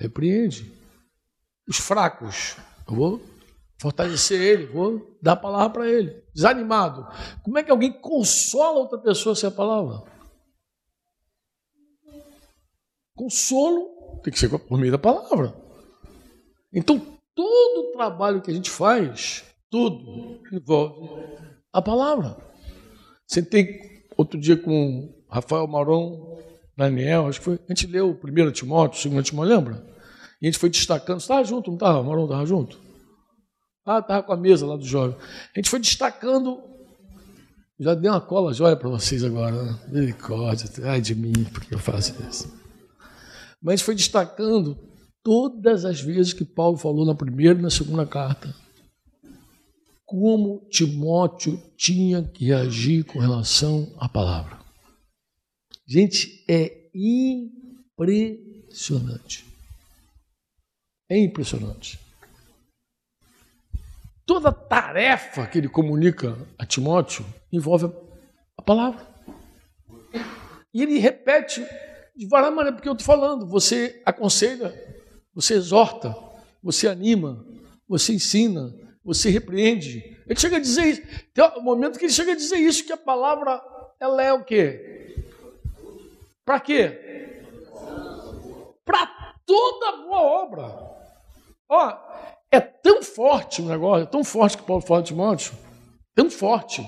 [0.00, 0.72] Repreende.
[1.68, 2.56] Os fracos,
[2.88, 3.22] eu vou
[3.78, 6.24] fortalecer ele, vou dar a palavra para ele.
[6.34, 7.06] Desanimado.
[7.42, 10.02] Como é que alguém consola outra pessoa sem a palavra?
[13.14, 15.54] Consolo tem que ser por meio da palavra.
[16.72, 21.08] Então, todo o trabalho que a gente faz, tudo envolve
[21.72, 22.36] a palavra.
[23.50, 26.38] Tem outro dia com Rafael Maron,
[26.76, 27.54] Daniel, acho que foi.
[27.54, 29.86] A gente leu o primeiro Timóteo, o segundo Timóteo, lembra?
[30.40, 31.20] E a gente foi destacando.
[31.20, 32.02] Você estava junto, não estava?
[32.02, 32.78] Maron estava junto?
[33.86, 35.16] Ah, estava com a mesa lá do jovem.
[35.54, 36.60] A gente foi destacando.
[37.80, 39.62] Já dei uma cola jóia para vocês agora.
[39.62, 39.78] Né?
[39.88, 42.52] Misericórdia, ai de mim, porque eu faço isso.
[43.60, 44.78] Mas a gente foi destacando
[45.22, 48.54] todas as vezes que Paulo falou na primeira e na segunda carta.
[50.04, 54.58] Como Timóteo tinha que reagir com relação à palavra.
[55.86, 59.46] Gente, é impressionante.
[61.10, 61.98] É impressionante.
[64.24, 67.92] Toda tarefa que ele comunica a Timóteo envolve
[68.56, 69.04] a palavra.
[70.74, 71.64] E ele repete
[72.16, 74.72] de várias maneiras, porque eu estou falando, você aconselha,
[75.34, 76.16] você exorta,
[76.62, 77.44] você anima,
[77.88, 78.74] você ensina,
[79.04, 80.16] você repreende.
[80.26, 81.02] Ele chega a dizer isso.
[81.34, 83.60] Tem um momento que ele chega a dizer isso, que a palavra
[83.98, 85.24] ela é o quê?
[86.44, 87.42] Para quê?
[88.84, 90.92] Para toda boa obra.
[91.68, 91.96] Ó,
[92.50, 95.54] é tão forte o negócio, é tão forte que Paulo fala de Timóteo,
[96.14, 96.86] tão forte,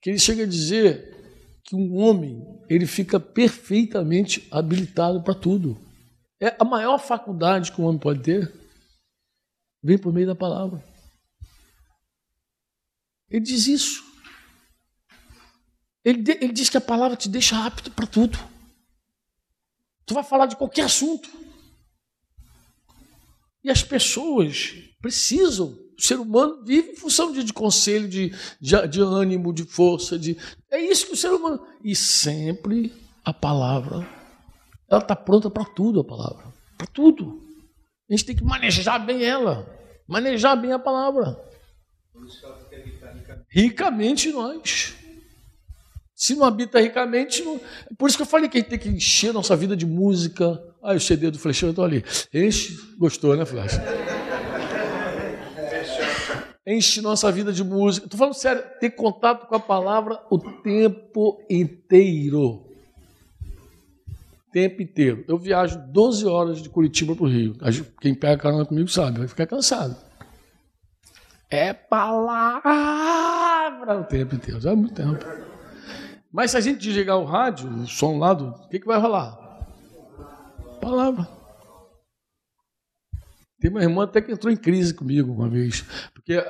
[0.00, 1.14] que ele chega a dizer
[1.62, 5.76] que um homem ele fica perfeitamente habilitado para tudo.
[6.40, 8.52] É a maior faculdade que um homem pode ter
[9.82, 10.84] vem por meio da palavra.
[13.30, 14.04] Ele diz isso.
[16.04, 18.38] Ele, ele diz que a palavra te deixa apto para tudo.
[20.04, 21.28] Tu vai falar de qualquer assunto.
[23.62, 25.76] E as pessoas precisam.
[25.98, 30.18] O ser humano vive em função de, de conselho, de, de, de ânimo, de força.
[30.18, 30.36] De,
[30.70, 31.66] é isso que o ser humano.
[31.82, 32.92] E sempre
[33.24, 34.06] a palavra,
[34.88, 36.46] ela está pronta para tudo, a palavra.
[36.78, 37.42] Para tudo.
[38.08, 39.66] A gente tem que manejar bem ela.
[40.06, 41.36] Manejar bem a palavra.
[43.48, 44.94] Ricamente nós.
[46.14, 47.60] Se não habita ricamente, não...
[47.98, 50.62] por isso que eu falei que a gente tem que encher nossa vida de música.
[50.82, 52.02] Ah, o CD do Flechão, estou ali.
[52.32, 53.82] Enche, gostou, né, Flecha?
[56.66, 58.06] Enche nossa vida de música.
[58.06, 62.65] Estou falando sério, ter contato com a palavra o tempo inteiro.
[64.56, 65.22] Tempo inteiro.
[65.28, 67.54] Eu viajo 12 horas de Curitiba para o Rio.
[68.00, 69.94] Quem pega carona comigo sabe, vai ficar cansado.
[71.50, 72.70] É palavra
[74.00, 74.58] o tempo inteiro.
[74.58, 75.22] Já é muito tempo.
[76.32, 78.98] Mas se a gente desligar o rádio, o som lá, do, o que, que vai
[78.98, 79.36] rolar?
[80.80, 81.28] Palavra.
[83.60, 85.84] Tem uma irmã até que entrou em crise comigo uma vez,
[86.14, 86.42] porque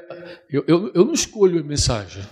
[0.48, 2.22] eu, eu, eu não escolho a mensagem.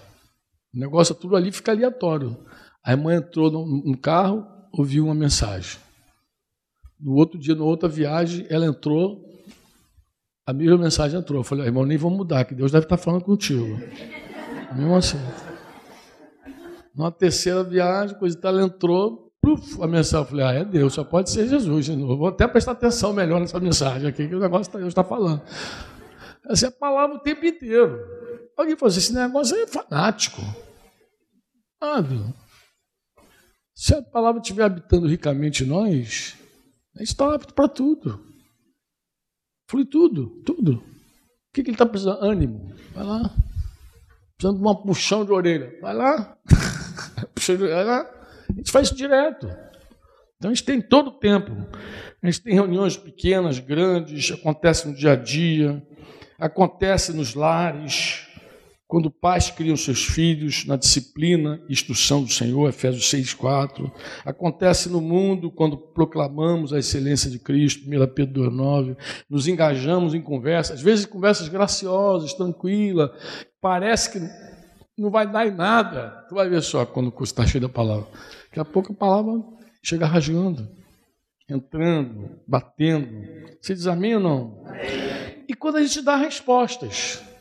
[0.73, 2.47] O negócio tudo ali fica aleatório.
[2.85, 5.79] A irmã entrou no, no carro, ouviu uma mensagem.
[7.01, 9.25] No outro dia, na outra viagem, ela entrou,
[10.47, 11.41] a mesma mensagem entrou.
[11.41, 13.79] Eu falei, irmão, nem vamos mudar, que Deus deve estar falando contigo.
[14.75, 15.19] Mesmo assim.
[16.95, 20.65] Numa terceira viagem, coisa e tal, ela entrou, Pluf, a mensagem, eu falei, ah, é
[20.65, 22.17] Deus, só pode ser Jesus de novo.
[22.17, 25.43] Vou até prestar atenção melhor nessa mensagem aqui, que o negócio está, Deus está falando.
[26.49, 28.01] Essa é a palavra o tempo inteiro.
[28.57, 30.41] Alguém falou assim, esse negócio é fanático.
[31.81, 32.03] Ah,
[33.85, 36.39] se a palavra estiver habitando ricamente em nós,
[36.99, 38.19] está apto para tudo.
[39.69, 40.77] Flui tudo, tudo.
[40.77, 40.83] O
[41.53, 42.25] que, que ele está precisando?
[42.25, 42.75] Ânimo.
[42.95, 43.37] Vai lá.
[44.39, 45.79] Precisando de uma puxão de orelha.
[45.83, 46.35] Vai lá.
[47.35, 47.77] puxão de orelha.
[47.77, 48.11] Vai lá.
[48.49, 49.49] A gente faz isso direto.
[50.39, 51.53] Então a gente tem todo o tempo.
[52.23, 55.87] A gente tem reuniões pequenas, grandes, acontece no dia a dia,
[56.39, 58.27] acontece nos lares,
[58.95, 63.93] quando pais criam seus filhos na disciplina e instrução do Senhor, Efésios 6, 4.
[64.25, 68.97] Acontece no mundo quando proclamamos a excelência de Cristo, 1 Pedro 2,9.
[69.29, 73.11] Nos engajamos em conversas, às vezes conversas graciosas, tranquilas,
[73.61, 74.21] parece que
[74.97, 76.25] não vai dar em nada.
[76.29, 78.07] Tu vai ver só quando está cheio da palavra.
[78.45, 79.43] Daqui a pouco a palavra
[79.83, 80.69] chega rasgando,
[81.51, 83.09] entrando, batendo.
[83.61, 84.65] Você diz amém ou não?
[85.49, 87.34] E quando a gente dá respostas.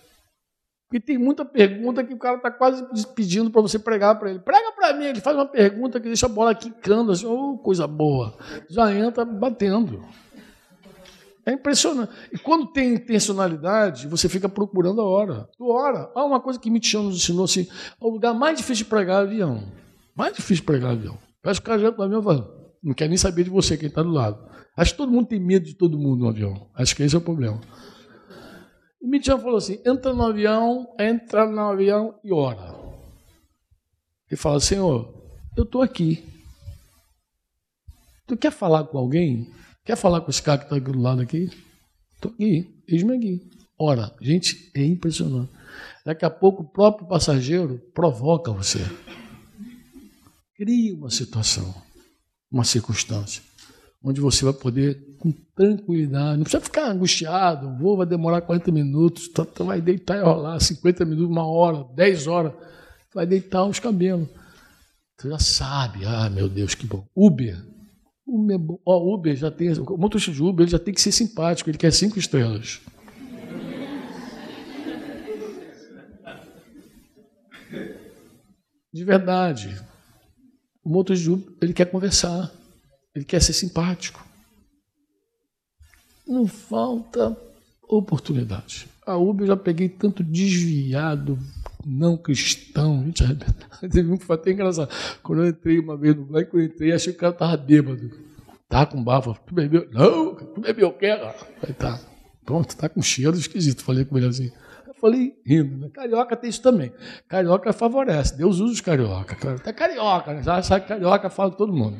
[0.93, 2.85] E tem muita pergunta que o cara está quase
[3.15, 4.37] pedindo para você pregar para ele.
[4.37, 7.87] Prega para mim, ele faz uma pergunta que deixa a bola quicando, assim, oh, coisa
[7.87, 8.37] boa.
[8.69, 10.05] Já entra batendo.
[11.43, 12.13] É impressionante.
[12.31, 15.49] E quando tem intencionalidade, você fica procurando a hora.
[15.57, 16.11] Tu ora.
[16.15, 17.67] Ah, uma coisa que Michel nos ensinou assim:
[17.99, 19.63] o lugar mais difícil de pregar é avião.
[20.15, 21.17] Mais difícil de pregar é avião.
[21.41, 22.49] Parece que o cara já no avião fala,
[22.83, 24.37] não quer nem saber de você, quem está do lado.
[24.77, 26.67] Acho que todo mundo tem medo de todo mundo no avião.
[26.75, 27.59] Acho que esse é o problema.
[29.03, 32.73] E Mitchell falou assim: entra no avião, entra no avião e ora.
[34.31, 35.13] Ele fala: Senhor,
[35.57, 36.23] eu estou aqui.
[38.25, 39.51] Tu quer falar com alguém?
[39.83, 41.49] Quer falar com esse cara que está aqui do lado aqui?
[42.15, 43.51] Estou aqui, eis-me aqui.
[43.77, 45.51] Ora, gente, é impressionante.
[46.05, 48.79] Daqui a pouco o próprio passageiro provoca você.
[50.55, 51.75] Cria uma situação,
[52.49, 53.43] uma circunstância
[54.03, 58.73] onde você vai poder, com tranquilidade, não precisa ficar angustiado, o voo vai demorar 40
[58.73, 63.25] minutos, tu, tu vai deitar e rolar 50 minutos, uma hora, 10 horas, tu vai
[63.25, 64.27] deitar os cabelos.
[65.17, 67.07] Tu já sabe, ah, meu Deus, que bom.
[67.15, 67.57] Uber,
[68.27, 71.69] Uber, é Uber já tem, o motorista de Uber ele já tem que ser simpático,
[71.69, 72.81] ele quer cinco estrelas.
[78.91, 79.81] De verdade.
[80.83, 82.51] O motorista de Uber, ele quer conversar.
[83.15, 84.32] Ele quer ser simpático.
[86.27, 87.37] Não falta
[87.87, 88.87] oportunidade.
[89.05, 91.37] A Uber eu já peguei tanto desviado,
[91.85, 93.03] não cristão.
[93.05, 93.23] Gente,
[93.91, 94.89] teve um que foi até engraçado.
[95.21, 98.09] Quando eu entrei uma vez no Black, eu entrei, achei que o cara estava bêbado.
[98.69, 99.35] Tava com bafo.
[99.45, 99.87] Tu bebeu?
[99.91, 101.15] Não, tu bebeu o quê?
[101.59, 101.99] Falei, tá.
[102.45, 103.83] Pronto, tá com cheiro esquisito.
[103.83, 104.51] Falei com ele assim.
[104.87, 105.77] Eu falei, rindo.
[105.77, 105.89] Né?
[105.93, 106.91] Carioca tem isso também.
[107.27, 108.37] Carioca favorece.
[108.37, 109.35] Deus usa os carioca.
[109.55, 110.43] Até carioca, né?
[110.43, 111.97] Já sabe que carioca fala todo mundo.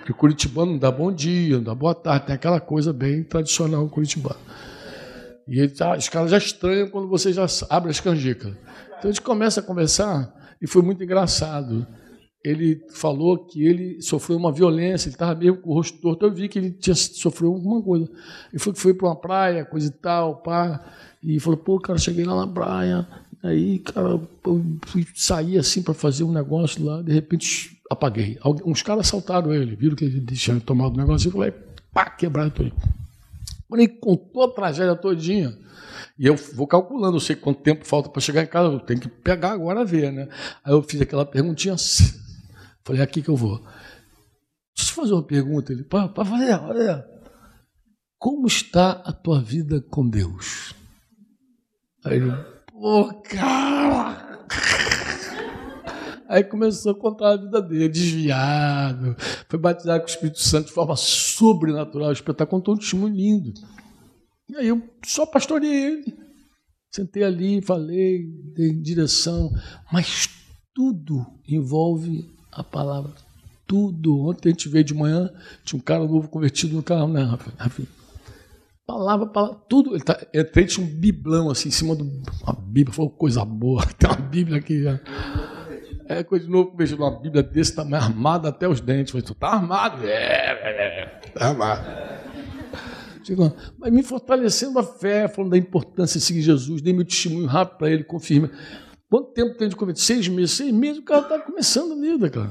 [0.00, 3.22] Porque o curitibano não dá bom dia, não dá boa tarde, tem aquela coisa bem
[3.22, 4.40] tradicional curitibano.
[5.46, 8.54] E ele tá, os caras já estranham quando você já abre as canjicas.
[8.86, 11.86] Então a gente começa a conversar e foi muito engraçado.
[12.42, 16.24] Ele falou que ele sofreu uma violência, ele estava mesmo com o rosto torto.
[16.24, 18.08] Eu vi que ele tinha sofreu alguma coisa.
[18.50, 20.82] Ele foi, foi para uma praia, coisa e tal, pá.
[21.22, 23.06] E falou: pô, cara, cheguei lá na praia.
[23.42, 24.64] Aí, cara, eu
[25.14, 27.02] sair assim para fazer um negócio lá.
[27.02, 28.38] De repente, apaguei.
[28.64, 31.52] Uns caras assaltaram ele, viram que ele tinha tomado o negócio e falei,
[31.92, 32.72] pá, quebraram tudo.
[33.72, 35.56] Ele contou a tragédia todinha,
[36.18, 39.00] e eu vou calculando, eu sei quanto tempo falta para chegar em casa, eu tenho
[39.00, 40.28] que pegar agora ver, né?
[40.64, 41.76] Aí eu fiz aquela perguntinha,
[42.84, 43.58] falei, é aqui que eu vou.
[44.76, 45.72] Deixa eu fazer uma pergunta.
[45.72, 47.06] Ele, para fazer, olha,
[48.18, 50.74] como está a tua vida com Deus?
[52.04, 52.32] Aí ele,
[52.66, 54.46] pô, cara!
[56.30, 59.16] Aí começou a contar a vida dele, desviado,
[59.48, 63.52] foi batizado com o Espírito Santo de forma sobrenatural, espetáculo, contou um testemunho lindo.
[64.48, 66.16] E aí eu só pastorei ele.
[66.88, 69.50] Sentei ali, falei, dei direção,
[69.92, 70.28] mas
[70.72, 73.10] tudo envolve a palavra.
[73.66, 74.28] Tudo.
[74.28, 75.28] Ontem a gente veio de manhã,
[75.64, 77.52] tinha um cara novo convertido no carro, né, Rafa?
[78.86, 79.96] Palavra, palavra, tudo.
[79.96, 83.84] Ele tá, entrei, tinha um biblão assim em cima de uma Bíblia, falou coisa boa,
[83.98, 85.00] tem uma Bíblia aqui já.
[86.10, 89.12] É coisa de novo, vejo uma Bíblia desse tamanho, armada até os dentes.
[89.12, 90.04] Falei, tu tá armado?
[90.04, 91.86] É, é, é, tá armado.
[93.78, 97.78] Mas me fortalecendo a fé, falando da importância de seguir Jesus, dei meu testemunho rápido
[97.78, 98.50] para ele, confirma.
[99.08, 100.00] Quanto tempo tem de converter?
[100.00, 100.56] Seis meses.
[100.56, 102.50] Seis meses o cara está começando a vida, cara.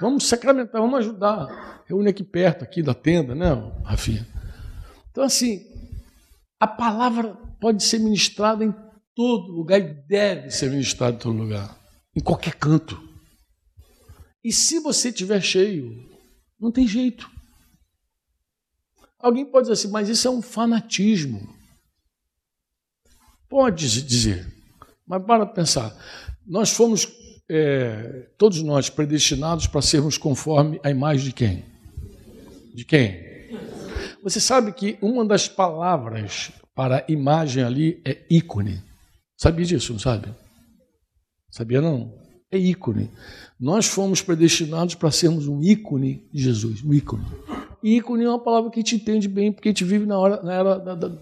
[0.00, 1.82] Vamos sacramentar, vamos ajudar.
[1.86, 4.26] Reúne aqui perto, aqui da tenda, né, Rafinha?
[5.10, 5.66] Então, assim,
[6.58, 8.74] a palavra pode ser ministrada em
[9.14, 11.85] todo lugar e deve ser ministrada em todo lugar
[12.16, 12.98] em qualquer canto.
[14.42, 16.08] E se você estiver cheio,
[16.58, 17.30] não tem jeito.
[19.18, 21.54] Alguém pode dizer assim, mas isso é um fanatismo.
[23.48, 24.50] Pode dizer,
[25.06, 25.94] mas para pensar.
[26.46, 27.06] Nós fomos,
[27.48, 31.64] é, todos nós, predestinados para sermos conforme a imagem de quem?
[32.74, 33.26] De quem?
[34.22, 38.82] Você sabe que uma das palavras para imagem ali é ícone.
[39.36, 40.34] Sabia disso, não sabe?
[41.56, 42.12] Sabia não?
[42.50, 43.10] É ícone.
[43.58, 47.24] Nós fomos predestinados para sermos um ícone de Jesus, um ícone.
[47.82, 50.42] E ícone é uma palavra que gente entende bem, porque a gente vive na, hora,
[50.42, 51.12] na era da, da,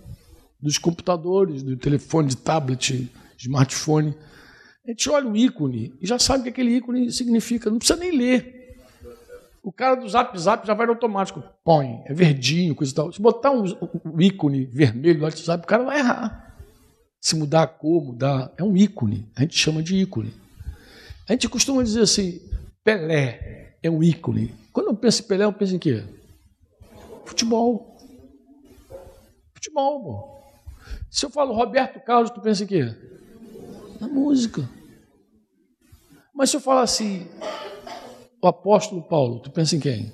[0.60, 3.08] dos computadores, do telefone, de tablet,
[3.38, 4.12] smartphone.
[4.84, 8.00] A gente olha o ícone e já sabe o que aquele ícone significa, não precisa
[8.00, 8.76] nem ler.
[9.62, 13.12] O cara do Zap Zap já vai no automático, põe, é verdinho, coisa e tal.
[13.12, 13.62] Se botar um,
[14.04, 16.43] um ícone vermelho no WhatsApp, o cara vai errar.
[17.24, 19.26] Se mudar a cor, mudar, é um ícone.
[19.34, 20.30] A gente chama de ícone.
[21.26, 22.38] A gente costuma dizer assim,
[22.84, 24.54] Pelé é um ícone.
[24.70, 26.04] Quando eu penso em Pelé, eu penso em quê?
[27.24, 27.96] Futebol.
[29.54, 30.84] Futebol, pô.
[31.10, 32.94] Se eu falo Roberto Carlos, tu pensa em quê?
[33.98, 34.68] Na música.
[36.34, 37.26] Mas se eu falar assim,
[38.42, 40.12] o apóstolo Paulo, tu pensa em quem?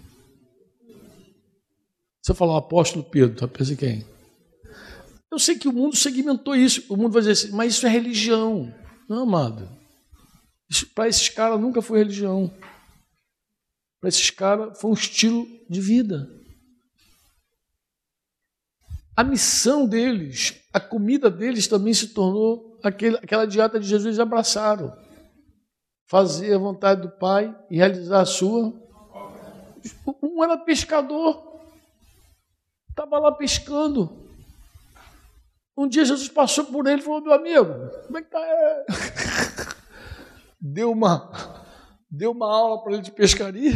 [2.22, 4.19] Se eu falar o apóstolo Pedro, tu pensa em quem?
[5.30, 6.92] Eu sei que o mundo segmentou isso.
[6.92, 8.74] O mundo vai dizer assim, mas isso é religião.
[9.08, 9.68] Não, amado.
[10.94, 12.52] Para esses caras nunca foi religião.
[14.00, 16.28] Para esses caras foi um estilo de vida.
[19.16, 24.96] A missão deles, a comida deles também se tornou aquele, aquela dieta de Jesus abraçaram
[26.10, 28.74] fazer a vontade do Pai e realizar a sua.
[30.20, 31.60] Um era pescador,
[32.88, 34.29] estava lá pescando.
[35.80, 39.76] Um dia Jesus passou por ele e falou: Meu amigo, como é que está?
[40.60, 41.64] Deu uma,
[42.10, 43.72] deu uma aula para ele de pescaria,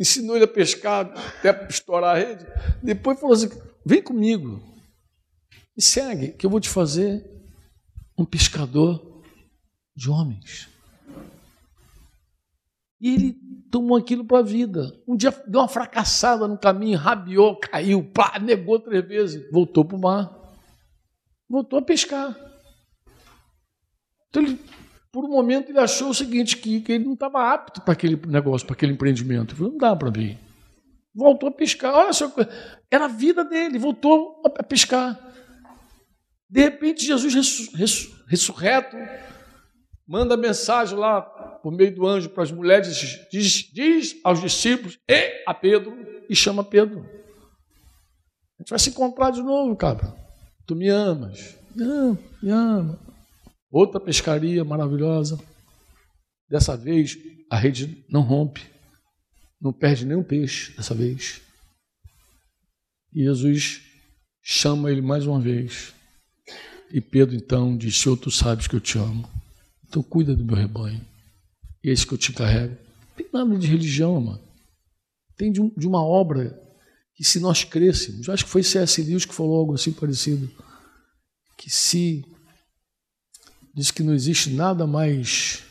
[0.00, 2.46] ensinou ele a pescar até estourar a rede.
[2.82, 3.50] Depois falou assim:
[3.84, 4.62] Vem comigo,
[5.76, 7.22] me segue, que eu vou te fazer
[8.16, 9.22] um pescador
[9.94, 10.70] de homens.
[12.98, 14.92] E ele tomou aquilo para a vida.
[15.06, 19.96] Um dia deu uma fracassada no caminho, rabiou, caiu, pá, negou três vezes, voltou para
[19.96, 20.40] o mar.
[21.48, 22.36] Voltou a pescar.
[24.28, 24.60] Então, ele,
[25.12, 28.20] por um momento, ele achou o seguinte: que, que ele não estava apto para aquele
[28.26, 29.50] negócio, para aquele empreendimento.
[29.50, 30.38] Ele falou, não dá para mim.
[31.14, 31.92] Voltou a pescar.
[31.92, 32.32] Olha só,
[32.90, 35.18] era a vida dele, voltou a pescar.
[36.48, 37.68] De repente, Jesus
[38.26, 38.96] ressurreto,
[40.06, 41.22] manda mensagem lá
[41.62, 45.96] por meio do anjo para as mulheres, diz, diz aos discípulos e a Pedro,
[46.28, 47.00] e chama Pedro.
[48.58, 50.14] A gente vai se encontrar de novo, cara.
[50.66, 51.56] Tu me amas?
[51.74, 52.98] Me ama, me ama.
[53.70, 55.38] Outra pescaria maravilhosa.
[56.48, 57.16] Dessa vez
[57.50, 58.62] a rede não rompe,
[59.60, 61.40] não perde nenhum peixe dessa vez.
[63.12, 63.82] E Jesus
[64.42, 65.94] chama ele mais uma vez.
[66.92, 69.28] E Pedro então diz: Senhor, tu sabes que eu te amo.
[69.86, 71.04] Então cuida do meu rebanho.
[71.82, 72.74] E isso que eu te encarrego.
[72.74, 74.42] Não tem nada de religião, mano.
[75.36, 76.60] Tem de, um, de uma obra
[77.14, 79.02] que se nós crescemos, acho que foi C.S.
[79.02, 80.50] Lewis que falou algo assim parecido,
[81.56, 82.24] que se
[83.74, 85.62] diz que não existe nada mais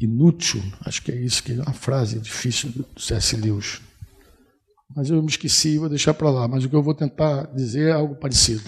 [0.00, 3.36] inútil, acho que é isso que é uma frase difícil do C.S.
[3.36, 3.80] Lewis.
[4.94, 6.46] Mas eu me esqueci, vou deixar para lá.
[6.46, 8.62] Mas o que eu vou tentar dizer é algo parecido.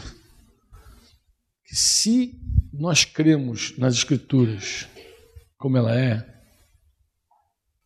[1.65, 2.35] Que se
[2.73, 4.89] nós cremos nas Escrituras
[5.59, 6.37] como ela é,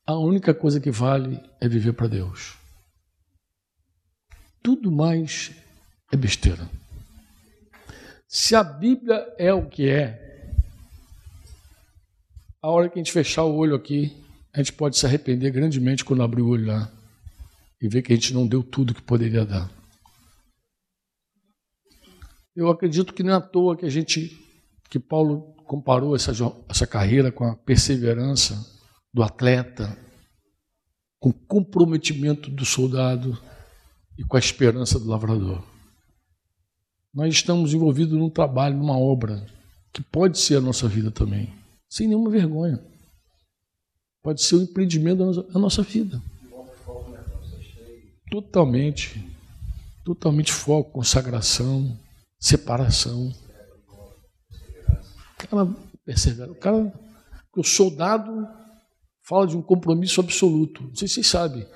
[0.06, 2.56] a única coisa que vale é viver para Deus.
[4.62, 5.52] Tudo mais
[6.12, 6.68] é besteira.
[8.26, 10.52] Se a Bíblia é o que é,
[12.62, 14.16] a hora que a gente fechar o olho aqui,
[14.52, 16.90] a gente pode se arrepender grandemente quando abrir o olho lá
[17.80, 19.70] e ver que a gente não deu tudo que poderia dar.
[22.54, 24.36] Eu acredito que não é à toa que a gente
[24.90, 26.32] que Paulo comparou essa,
[26.68, 28.60] essa carreira com a perseverança
[29.14, 29.96] do atleta,
[31.20, 33.40] com o comprometimento do soldado
[34.18, 35.62] e com a esperança do lavrador.
[37.14, 39.46] Nós estamos envolvidos num trabalho, numa obra,
[39.92, 41.54] que pode ser a nossa vida também,
[41.88, 42.84] sem nenhuma vergonha.
[44.24, 46.20] Pode ser o empreendimento da nossa, da nossa vida.
[48.28, 49.24] Totalmente.
[50.04, 51.96] Totalmente foco, consagração,
[52.40, 53.32] separação
[55.50, 55.68] cara
[56.04, 56.52] persevera.
[56.52, 56.92] O cara,
[57.56, 58.48] o soldado
[59.22, 60.82] fala de um compromisso absoluto.
[60.84, 61.66] Não sei se vocês sabem.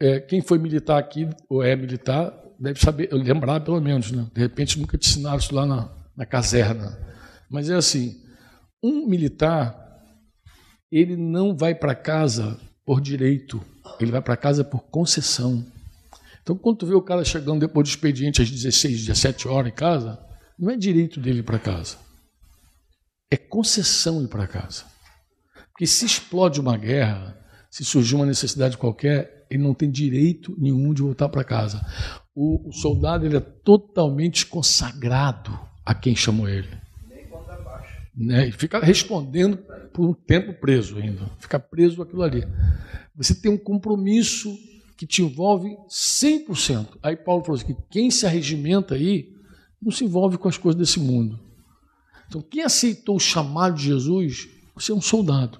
[0.00, 4.26] É, quem foi militar aqui, ou é militar, deve saber, lembrar pelo menos, né?
[4.34, 6.98] De repente nunca te ensinaram isso lá na, na caserna.
[7.50, 8.16] Mas é assim,
[8.82, 9.76] um militar,
[10.90, 13.60] ele não vai para casa por direito,
[14.00, 15.64] ele vai para casa por concessão.
[16.42, 19.74] Então, quando tu vê o cara chegando depois do expediente às 16, 17 horas em
[19.74, 20.18] casa,
[20.58, 21.96] não é direito dele ir para casa.
[23.30, 24.84] É concessão ir para casa.
[25.70, 27.38] Porque se explode uma guerra,
[27.70, 31.80] se surgir uma necessidade qualquer, ele não tem direito nenhum de voltar para casa.
[32.34, 36.68] O, o, soldado ele é totalmente consagrado a quem chamou ele.
[38.14, 38.48] Né?
[38.48, 39.58] E fica respondendo
[39.92, 41.30] por um tempo preso ainda.
[41.38, 42.46] Fica preso aquilo ali.
[43.14, 44.56] Você tem um compromisso
[44.96, 46.98] que te envolve 100%.
[47.02, 49.32] Aí Paulo falou assim, que quem se arregimenta aí
[49.80, 51.40] não se envolve com as coisas desse mundo.
[52.30, 55.58] Então, quem aceitou o chamado de Jesus, você é um soldado.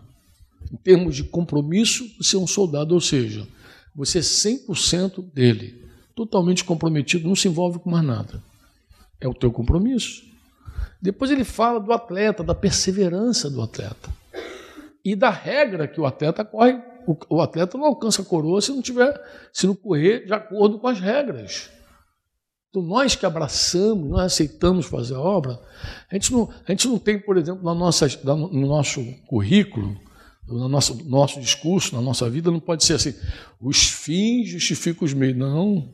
[0.73, 3.45] Em termos de compromisso, você é um soldado, ou seja,
[3.93, 8.41] você é 100% dele, totalmente comprometido, não se envolve com mais nada.
[9.21, 10.23] É o teu compromisso.
[11.03, 14.09] Depois ele fala do atleta, da perseverança do atleta.
[15.05, 16.81] E da regra que o atleta corre,
[17.29, 19.21] o, atleta não alcança a coroa se não tiver,
[19.53, 21.69] se não correr de acordo com as regras.
[22.71, 25.59] Então, nós que abraçamos, nós aceitamos fazer a obra,
[26.09, 29.97] a gente não, a gente não tem, por exemplo, na nossa, no nosso currículo,
[30.47, 33.13] no nosso, nosso discurso, na nossa vida, não pode ser assim,
[33.61, 35.37] os fins justificam os meios.
[35.37, 35.89] Não.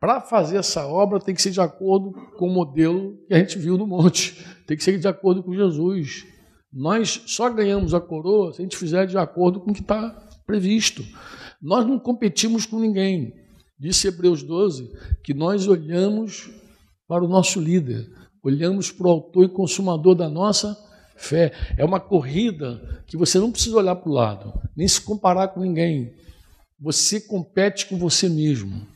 [0.00, 3.58] Para fazer essa obra tem que ser de acordo com o modelo que a gente
[3.58, 4.42] viu no monte.
[4.66, 6.26] Tem que ser de acordo com Jesus.
[6.72, 10.10] Nós só ganhamos a coroa se a gente fizer de acordo com o que está
[10.46, 11.04] previsto.
[11.60, 13.43] Nós não competimos com ninguém.
[13.78, 14.90] Disse Hebreus 12
[15.22, 16.50] que nós olhamos
[17.06, 18.10] para o nosso líder,
[18.42, 20.76] olhamos para o autor e consumador da nossa
[21.16, 21.52] fé.
[21.76, 25.60] É uma corrida que você não precisa olhar para o lado, nem se comparar com
[25.60, 26.12] ninguém.
[26.80, 28.86] Você compete com você mesmo.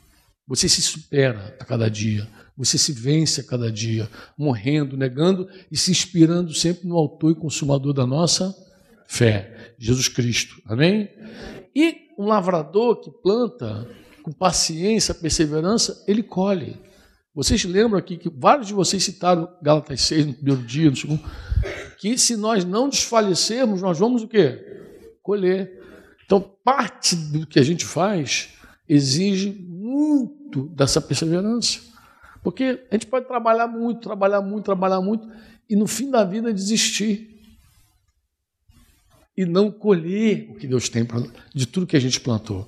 [0.47, 2.27] Você se supera a cada dia,
[2.57, 7.35] você se vence a cada dia, morrendo, negando e se inspirando sempre no autor e
[7.35, 8.55] consumador da nossa
[9.07, 10.59] fé, Jesus Cristo.
[10.65, 11.07] Amém?
[11.75, 13.87] E um lavrador que planta
[14.29, 16.79] com paciência, perseverança, ele colhe.
[17.33, 21.23] Vocês lembram aqui que vários de vocês citaram Gálatas 6 no primeiro dia, no segundo,
[21.97, 24.63] que se nós não desfalecermos, nós vamos o quê?
[25.23, 25.79] Colher.
[26.25, 28.49] Então, parte do que a gente faz
[28.87, 31.79] exige muito dessa perseverança.
[32.43, 35.27] Porque a gente pode trabalhar muito, trabalhar muito, trabalhar muito,
[35.67, 37.35] e no fim da vida desistir.
[39.35, 41.07] E não colher o que Deus tem
[41.55, 42.67] de tudo que a gente plantou.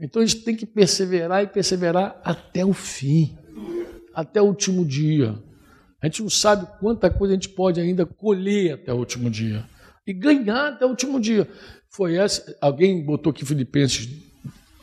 [0.00, 3.36] Então a gente tem que perseverar e perseverar até o fim,
[4.14, 5.38] até o último dia.
[6.02, 9.64] A gente não sabe quanta coisa a gente pode ainda colher até o último dia.
[10.06, 11.48] E ganhar até o último dia.
[11.88, 12.56] Foi essa.
[12.60, 14.26] Alguém botou aqui Filipenses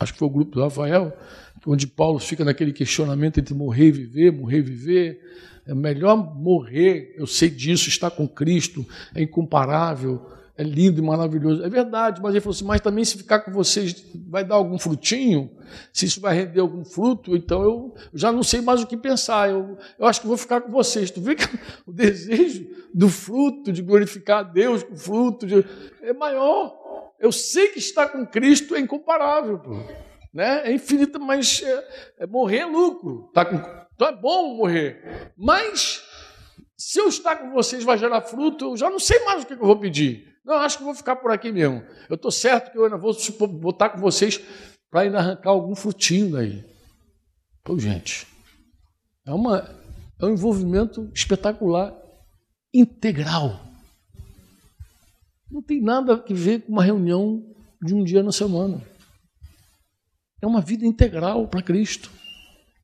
[0.03, 1.15] acho que foi o grupo do Rafael,
[1.65, 5.19] onde Paulo fica naquele questionamento entre morrer e viver, morrer e viver.
[5.65, 8.85] É melhor morrer, eu sei disso, estar com Cristo
[9.15, 10.21] é incomparável,
[10.55, 11.63] é lindo e maravilhoso.
[11.63, 14.77] É verdade, mas ele falou assim: mas também se ficar com vocês vai dar algum
[14.77, 15.49] frutinho?
[15.91, 19.49] Se isso vai render algum fruto, então eu já não sei mais o que pensar.
[19.49, 21.09] Eu, eu acho que vou ficar com vocês.
[21.09, 21.43] Tu vê que
[21.87, 25.65] o desejo do fruto, de glorificar a Deus com fruto, de,
[26.01, 26.81] é maior.
[27.19, 29.61] Eu sei que estar com Cristo é incomparável.
[30.31, 30.67] Né?
[30.69, 31.87] É infinito, mas é,
[32.19, 33.29] é morrer é lucro.
[33.33, 33.55] Tá com,
[33.95, 35.31] então é bom morrer.
[35.37, 36.03] Mas
[36.77, 39.53] se eu estar com vocês vai gerar fruto, eu já não sei mais o que
[39.53, 40.32] eu vou pedir.
[40.43, 41.83] Não, acho que vou ficar por aqui mesmo.
[42.09, 43.15] Eu estou certo que eu ainda vou
[43.47, 44.41] botar com vocês
[44.89, 46.63] para ainda arrancar algum frutinho daí.
[47.63, 48.27] Pô, gente,
[49.25, 49.69] é, uma,
[50.19, 51.95] é um envolvimento espetacular,
[52.73, 53.59] integral.
[55.49, 58.81] Não tem nada a ver com uma reunião de um dia na semana.
[60.41, 62.11] É uma vida integral para Cristo.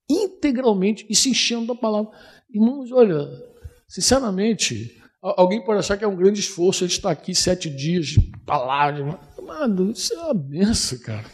[0.09, 2.11] Integralmente e se enchendo da palavra.
[2.49, 3.27] Irmãos, olha,
[3.87, 8.15] sinceramente, alguém pode achar que é um grande esforço a gente estar aqui sete dias
[8.45, 9.19] palavra.
[9.41, 11.25] Mano, isso é uma benção, cara.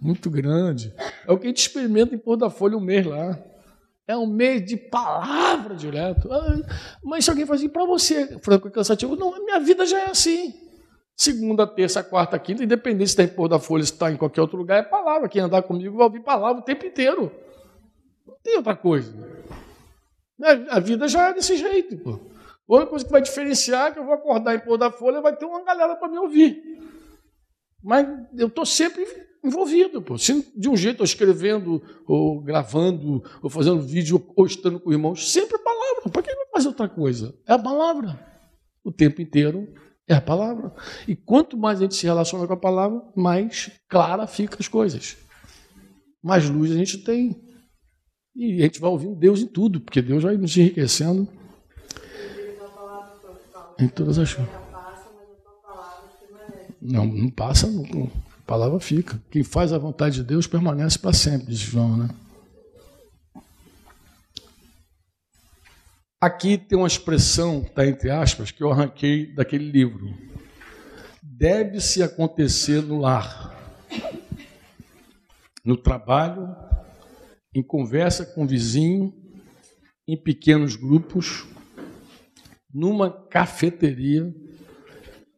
[0.00, 0.94] Muito grande.
[1.26, 3.38] É o que a gente experimenta em Pôr da Folha um mês lá.
[4.08, 6.32] É um mês de palavra direto.
[6.32, 6.60] Ah,
[7.02, 10.10] mas se alguém fala assim, para você, Franco, é cansativo, não, minha vida já é
[10.10, 10.54] assim.
[11.16, 14.42] Segunda, terça, quarta, quinta, independente se está em Pôr da Folha, se está em qualquer
[14.42, 15.28] outro lugar, é palavra.
[15.28, 17.32] Quem andar comigo vai ouvir palavra o tempo inteiro.
[18.26, 19.12] Não tem outra coisa.
[20.70, 21.96] A vida já é desse jeito.
[21.96, 22.35] Pô.
[22.68, 25.20] A única coisa que vai diferenciar é que eu vou acordar em Pôr da Folha
[25.20, 26.60] vai ter uma galera para me ouvir.
[27.82, 29.06] Mas eu estou sempre
[29.44, 30.02] envolvido.
[30.02, 30.18] Pô.
[30.18, 35.30] Se de um jeito, ou escrevendo, ou gravando, ou fazendo vídeo, ou estando com irmãos,
[35.30, 36.10] sempre a palavra.
[36.10, 37.38] Para que vai fazer outra coisa?
[37.46, 38.18] É a palavra.
[38.82, 39.72] O tempo inteiro
[40.08, 40.74] é a palavra.
[41.06, 45.16] E quanto mais a gente se relaciona com a palavra, mais clara fica as coisas.
[46.20, 47.40] Mais luz a gente tem.
[48.34, 51.28] E a gente vai ouvindo Deus em tudo, porque Deus vai nos enriquecendo
[53.78, 54.54] em todas as coisas.
[56.80, 59.20] Não, não passa, a palavra fica.
[59.30, 62.08] Quem faz a vontade de Deus permanece para sempre, diz João, né?
[66.20, 70.14] Aqui tem uma expressão, está entre aspas, que eu arranquei daquele livro.
[71.22, 73.54] Deve-se acontecer no lar,
[75.64, 76.54] no trabalho,
[77.54, 79.12] em conversa com o vizinho,
[80.08, 81.46] em pequenos grupos,
[82.76, 84.34] numa cafeteria,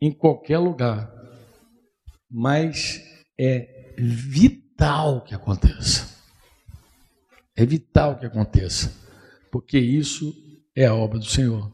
[0.01, 1.09] em qualquer lugar.
[2.29, 3.01] Mas
[3.39, 6.19] é vital que aconteça.
[7.55, 8.93] É vital que aconteça,
[9.53, 10.35] porque isso
[10.75, 11.73] é a obra do Senhor.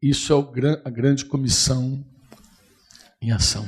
[0.00, 2.02] Isso é a grande comissão
[3.20, 3.66] em ação.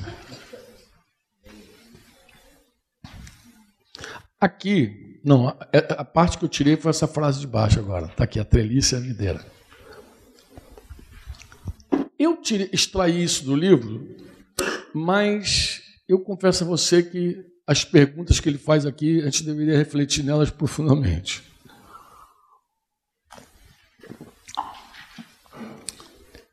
[4.40, 8.06] Aqui, não, a parte que eu tirei foi essa frase de baixo agora.
[8.06, 9.46] Está aqui, a treliça e a videira.
[12.18, 14.16] Eu tirei, extraí isso do livro,
[14.94, 19.76] mas eu confesso a você que as perguntas que ele faz aqui, a gente deveria
[19.76, 21.42] refletir nelas profundamente.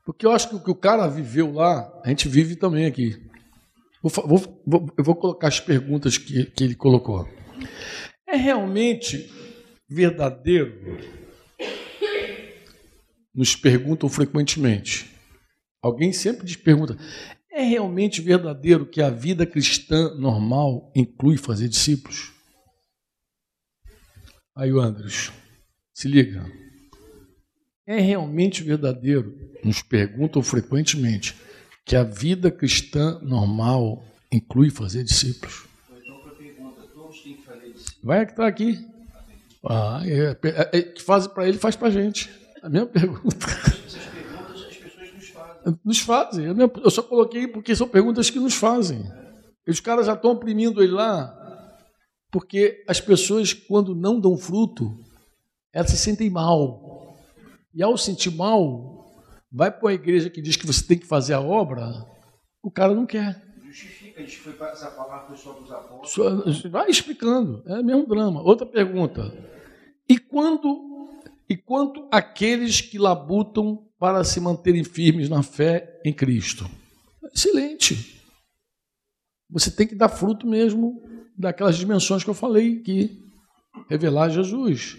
[0.05, 3.21] Porque eu acho que o que o cara viveu lá, a gente vive também aqui.
[4.01, 7.27] Vou, vou, vou, eu vou colocar as perguntas que, que ele colocou.
[8.31, 9.27] É realmente
[9.89, 10.99] verdadeiro?
[13.33, 15.09] Nos perguntam frequentemente.
[15.81, 16.95] Alguém sempre pergunta:
[17.51, 22.31] é realmente verdadeiro que a vida cristã normal inclui fazer discípulos?
[24.55, 25.31] Aí o Andres,
[25.91, 26.45] se liga.
[27.87, 31.35] É realmente verdadeiro, nos perguntam frequentemente,
[31.83, 35.68] que a vida cristã normal inclui fazer discípulos?
[38.03, 38.79] Vai que está aqui.
[39.67, 42.29] Ah, é, é, é, que faz para ele, faz para a gente.
[42.61, 43.45] A mesma pergunta.
[45.83, 46.45] Nos fazem.
[46.45, 49.03] Eu só coloquei porque são perguntas que nos fazem.
[49.67, 51.35] Os caras já estão oprimindo ele lá,
[52.31, 54.97] porque as pessoas, quando não dão fruto,
[55.71, 57.15] elas se sentem mal.
[57.73, 59.05] E ao sentir mal,
[59.51, 62.05] vai para a igreja que diz que você tem que fazer a obra,
[62.63, 63.48] o cara não quer.
[64.19, 66.61] A gente foi palavra só dos apóstolos.
[66.63, 68.41] Vai explicando, é mesmo drama.
[68.41, 69.33] Outra pergunta.
[70.09, 70.89] E quando
[71.47, 76.69] e quanto aqueles que labutam para se manterem firmes na fé em Cristo.
[77.33, 78.21] Excelente.
[79.49, 81.01] Você tem que dar fruto mesmo
[81.37, 83.25] daquelas dimensões que eu falei aqui.
[83.89, 84.97] Revelar Jesus.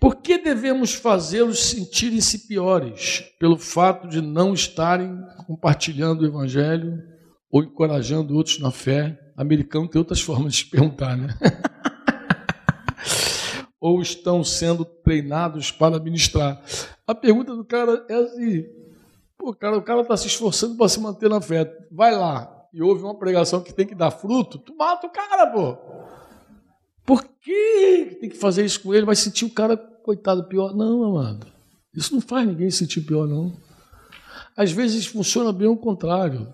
[0.00, 3.20] Por que devemos fazê-los sentirem-se piores?
[3.38, 5.14] Pelo fato de não estarem
[5.46, 7.17] compartilhando o Evangelho
[7.50, 9.18] ou encorajando outros na fé?
[9.36, 11.34] Americano tem outras formas de perguntar, né?
[13.80, 16.60] ou estão sendo treinados para ministrar?
[17.06, 18.66] A pergunta do cara é assim:
[19.36, 21.72] pô, cara, o cara está se esforçando para se manter na fé.
[21.90, 25.46] Vai lá e ouve uma pregação que tem que dar fruto, tu mata o cara,
[25.46, 25.76] pô.
[27.04, 29.06] Por que tem que fazer isso com ele?
[29.06, 30.74] Vai sentir o cara, coitado, pior?
[30.74, 31.46] Não, amado.
[31.94, 33.56] Isso não faz ninguém sentir pior, não.
[34.54, 36.52] Às vezes funciona bem o contrário.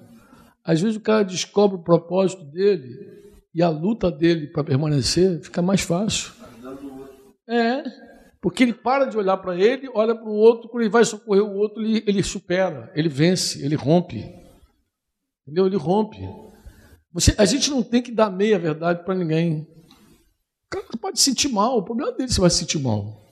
[0.64, 2.88] Às vezes o cara descobre o propósito dele
[3.54, 6.32] e a luta dele para permanecer fica mais fácil.
[7.46, 7.82] É,
[8.40, 11.44] porque ele para de olhar para ele, olha para o outro, quando ele vai socorrer
[11.44, 14.24] o outro, ele, ele supera, ele vence, ele rompe.
[15.42, 15.66] Entendeu?
[15.66, 16.18] Ele rompe.
[17.12, 19.68] Você, a gente não tem que dar meia verdade para ninguém.
[20.66, 23.22] O cara pode sentir mal, o problema dele se vai se sentir mal.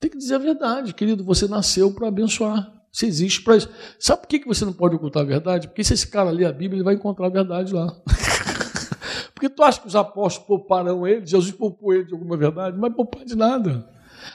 [0.00, 1.24] Tem que dizer a verdade, querido.
[1.24, 2.77] Você nasceu para abençoar.
[2.92, 3.68] Você existe para isso.
[3.98, 5.68] Sabe por que você não pode ocultar a verdade?
[5.68, 7.86] Porque se esse cara ler a Bíblia, ele vai encontrar a verdade lá.
[9.34, 12.74] Porque tu acha que os apóstolos pouparão ele, Jesus poupou ele de alguma verdade?
[12.74, 13.88] Não vai poupar de nada.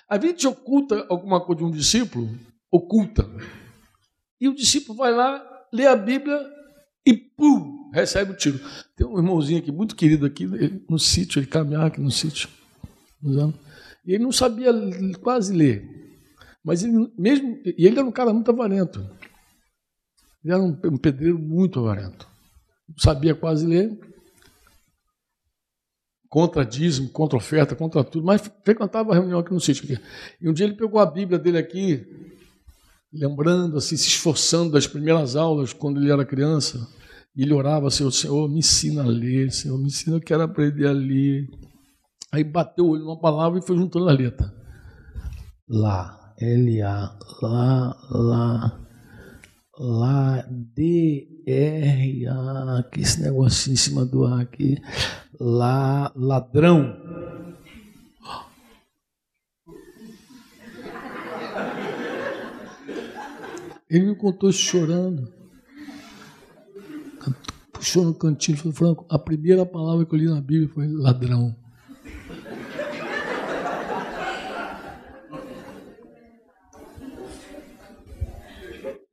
[0.10, 2.30] A gente oculta alguma coisa de um discípulo,
[2.72, 3.30] oculta.
[4.40, 5.44] E o discípulo vai lá,
[5.74, 6.40] lê a Bíblia
[7.06, 8.60] e pum, recebe o tiro.
[8.96, 10.46] Tem um irmãozinho aqui, muito querido aqui,
[10.90, 12.48] no sítio, ele caminhava aqui no sítio.
[14.06, 14.72] E ele não sabia
[15.22, 16.03] quase ler.
[16.64, 17.60] Mas ele mesmo.
[17.66, 19.00] E ele era um cara muito avarento.
[20.44, 22.28] Ele era um, um pedreiro muito avarento.
[22.98, 23.98] Sabia quase ler
[26.34, 30.00] contra dízimo, contra oferta, contra tudo, mas frequentava a reunião aqui no sítio.
[30.42, 32.04] E um dia ele pegou a Bíblia dele aqui,
[33.14, 36.90] lembrando, assim, se esforçando das primeiras aulas, quando ele era criança,
[37.36, 40.88] e ele orava assim, Senhor, me ensina a ler, Senhor, me ensina, eu quero aprender
[40.88, 41.48] a ler.
[42.32, 44.52] Aí bateu o olho numa palavra e foi juntando a letra.
[45.70, 48.80] Lá, L-A, lá, lá,
[49.78, 51.54] lá, D-R-A,
[52.92, 54.82] que esse negocinho em cima do A aqui
[55.40, 56.96] lá, ladrão.
[63.90, 65.32] Ele me contou chorando.
[67.72, 70.88] Puxou no cantinho e falou, Franco, a primeira palavra que eu li na Bíblia foi
[70.88, 71.56] ladrão.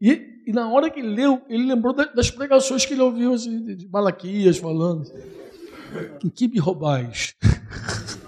[0.00, 3.86] E, e, na hora que leu, ele lembrou das pregações que ele ouviu assim, de
[3.88, 5.04] Malaquias falando.
[6.24, 7.34] Em que me roubais?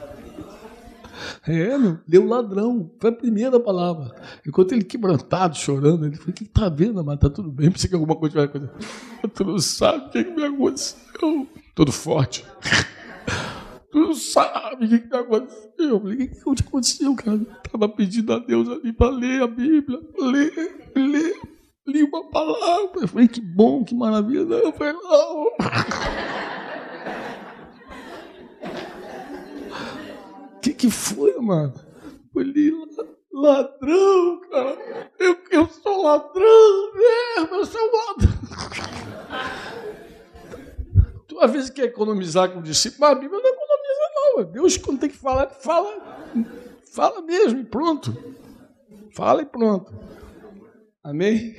[1.46, 2.90] É, meu, deu ladrão.
[3.00, 4.14] Foi a primeira palavra.
[4.46, 7.16] Enquanto ele quebrantado, chorando, ele falou: O que está vendo, amado?
[7.16, 7.70] Está tudo bem?
[7.70, 8.72] Pensei que alguma coisa vai acontecer.
[9.34, 11.48] Tu não sabe o que, me aconteceu.
[11.74, 12.44] Todo forte.
[13.90, 15.70] Tu não sabe o que, que aconteceu.
[15.78, 17.40] Eu falei: O que, que aconteceu, cara?
[17.64, 20.00] Estava pedindo a Deus ali para ler a Bíblia.
[20.18, 21.51] Ler, ler.
[21.86, 23.00] Li uma palavra.
[23.00, 24.44] Eu falei: Que bom, que maravilha.
[24.44, 25.50] Não, eu falei: Não.
[30.62, 31.74] que, que foi, mano?
[32.32, 32.72] Falei,
[33.32, 35.10] ladrão, cara.
[35.18, 38.32] Eu, eu sou ladrão mesmo, eu sou ladrão.
[41.26, 44.44] Tu às vezes quer economizar com o discípulo, mas a Bíblia não economiza, não.
[44.52, 46.30] Deus, quando tem que falar, fala.
[46.92, 48.14] Fala mesmo e pronto.
[49.14, 49.92] Fala e pronto.
[51.04, 51.56] Amém?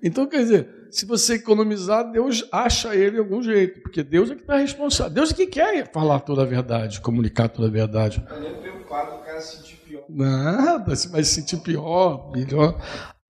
[0.00, 4.36] Então, quer dizer, se você economizar, Deus acha ele de algum jeito, porque Deus é
[4.36, 5.12] que está responsável.
[5.12, 8.20] Deus é que quer falar toda a verdade, comunicar toda a verdade.
[8.20, 10.04] Tá nem preocupado, o cara se sentir pior.
[10.08, 12.80] Nada, se vai se sentir pior, melhor.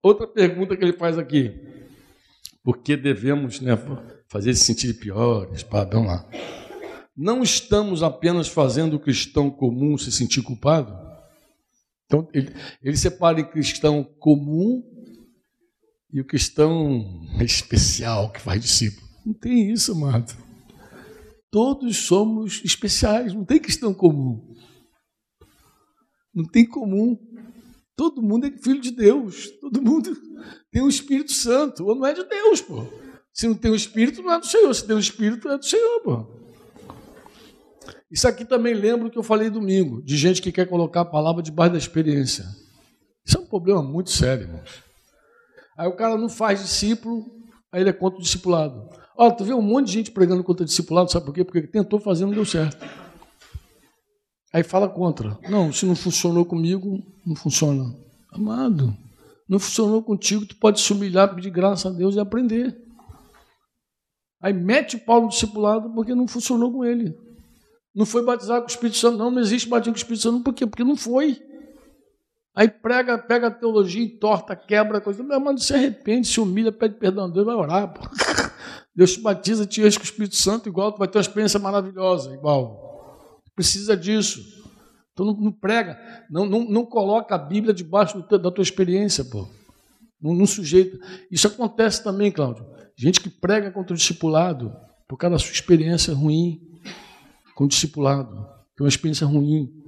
[0.02, 1.58] Outra pergunta que ele faz aqui.
[2.62, 3.78] Por que devemos né,
[4.28, 5.62] fazer se sentir piores?
[5.62, 6.28] Pá, vamos lá.
[7.16, 10.94] Não estamos apenas fazendo o cristão comum se sentir culpado?
[12.04, 14.93] Então, ele, ele separa em cristão comum
[16.14, 19.04] e o cristão especial que faz discípulo.
[19.26, 20.32] Não tem isso, amado.
[21.50, 24.40] Todos somos especiais, não tem cristão comum.
[26.32, 27.18] Não tem comum.
[27.96, 29.50] Todo mundo é filho de Deus.
[29.60, 30.16] Todo mundo
[30.70, 31.84] tem o um Espírito Santo.
[31.84, 32.86] Ou não é de Deus, pô.
[33.32, 34.72] Se não tem o um Espírito, não é do Senhor.
[34.72, 36.26] Se tem o um Espírito, é do Senhor, pô.
[38.08, 41.04] Isso aqui também lembra o que eu falei domingo, de gente que quer colocar a
[41.04, 42.44] palavra debaixo da experiência.
[43.26, 44.83] Isso é um problema muito sério, irmãos.
[45.76, 47.24] Aí o cara não faz discípulo,
[47.72, 48.88] aí ele é contra o discipulado.
[49.16, 51.44] Ó, tu vê um monte de gente pregando contra o discipulado, sabe por quê?
[51.44, 52.84] Porque tentou fazer, não deu certo.
[54.52, 55.38] Aí fala contra.
[55.48, 57.92] Não, se não funcionou comigo, não funciona.
[58.32, 58.96] Amado,
[59.48, 62.76] não funcionou contigo, tu pode se humilhar, pedir graça a Deus e aprender.
[64.40, 67.16] Aí mete o pau no discipulado porque não funcionou com ele.
[67.94, 70.42] Não foi batizado com o Espírito Santo, não, não existe batismo com o Espírito Santo,
[70.42, 70.66] por quê?
[70.66, 71.40] Porque não foi.
[72.54, 75.22] Aí prega, pega a teologia, entorta, quebra, coisa.
[75.24, 77.92] Meu irmão, se arrepende, se humilha, pede perdão a Deus, vai orar.
[77.92, 78.02] Pô.
[78.94, 81.58] Deus te batiza, te enche com o Espírito Santo, igual, tu vai ter uma experiência
[81.58, 83.42] maravilhosa, igual.
[83.56, 84.40] Precisa disso.
[85.12, 85.98] Então não, não prega,
[86.30, 89.48] não, não, não, coloca a Bíblia debaixo teu, da tua experiência, pô.
[90.20, 90.96] Não, não sujeita.
[91.30, 92.64] Isso acontece também, Cláudio.
[92.96, 94.72] Gente que prega contra o discipulado
[95.08, 96.60] por causa da sua experiência ruim
[97.54, 98.34] com o discipulado.
[98.76, 99.83] Tem uma experiência ruim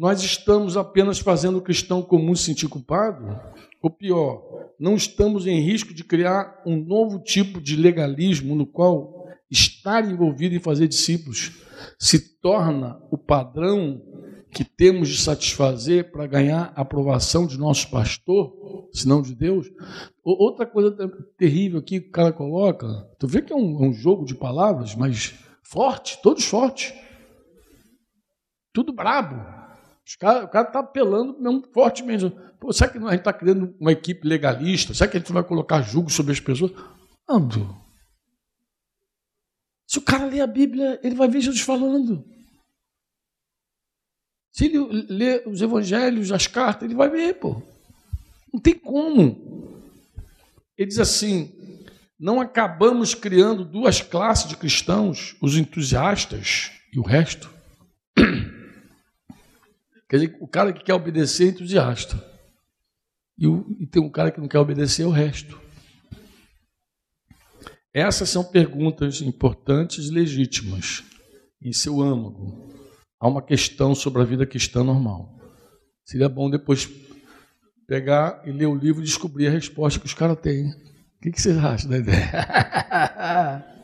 [0.00, 3.38] nós estamos apenas fazendo o cristão comum se sentir culpado?
[3.82, 9.26] Ou pior, não estamos em risco de criar um novo tipo de legalismo no qual
[9.50, 11.52] estar envolvido em fazer discípulos
[11.98, 14.00] se torna o padrão
[14.50, 19.70] que temos de satisfazer para ganhar a aprovação de nosso pastor, se não de Deus?
[20.24, 20.96] Outra coisa
[21.36, 22.86] terrível que o cara coloca,
[23.18, 26.94] tu vê que é um, é um jogo de palavras, mas forte, todos fortes.
[28.72, 29.59] Tudo brabo.
[30.18, 32.30] Cara, o cara está apelando mesmo fortemente.
[32.58, 34.92] Pô, será que a gente está criando uma equipe legalista?
[34.92, 36.72] Será que a gente vai colocar julgo sobre as pessoas?
[37.28, 37.76] Ando.
[39.86, 42.24] Se o cara lê a Bíblia, ele vai ver Jesus falando.
[44.52, 44.78] Se ele
[45.08, 47.62] lê os evangelhos, as cartas, ele vai ver, pô.
[48.52, 49.80] Não tem como.
[50.76, 51.52] Ele diz assim:
[52.18, 57.50] não acabamos criando duas classes de cristãos, os entusiastas e o resto.
[60.10, 62.20] Quer dizer, o cara que quer obedecer é entusiasta.
[63.38, 65.60] E, o, e tem um cara que não quer obedecer é o resto.
[67.94, 71.04] Essas são perguntas importantes e legítimas
[71.62, 72.68] em seu âmago.
[73.20, 75.38] Há uma questão sobre a vida cristã normal.
[76.04, 76.88] Seria bom depois
[77.86, 80.70] pegar e ler o livro e descobrir a resposta que os caras têm.
[80.70, 83.70] O que, que vocês acham da ideia?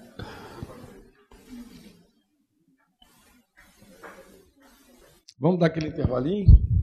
[5.38, 6.75] Vamos dar aquele intervalinho?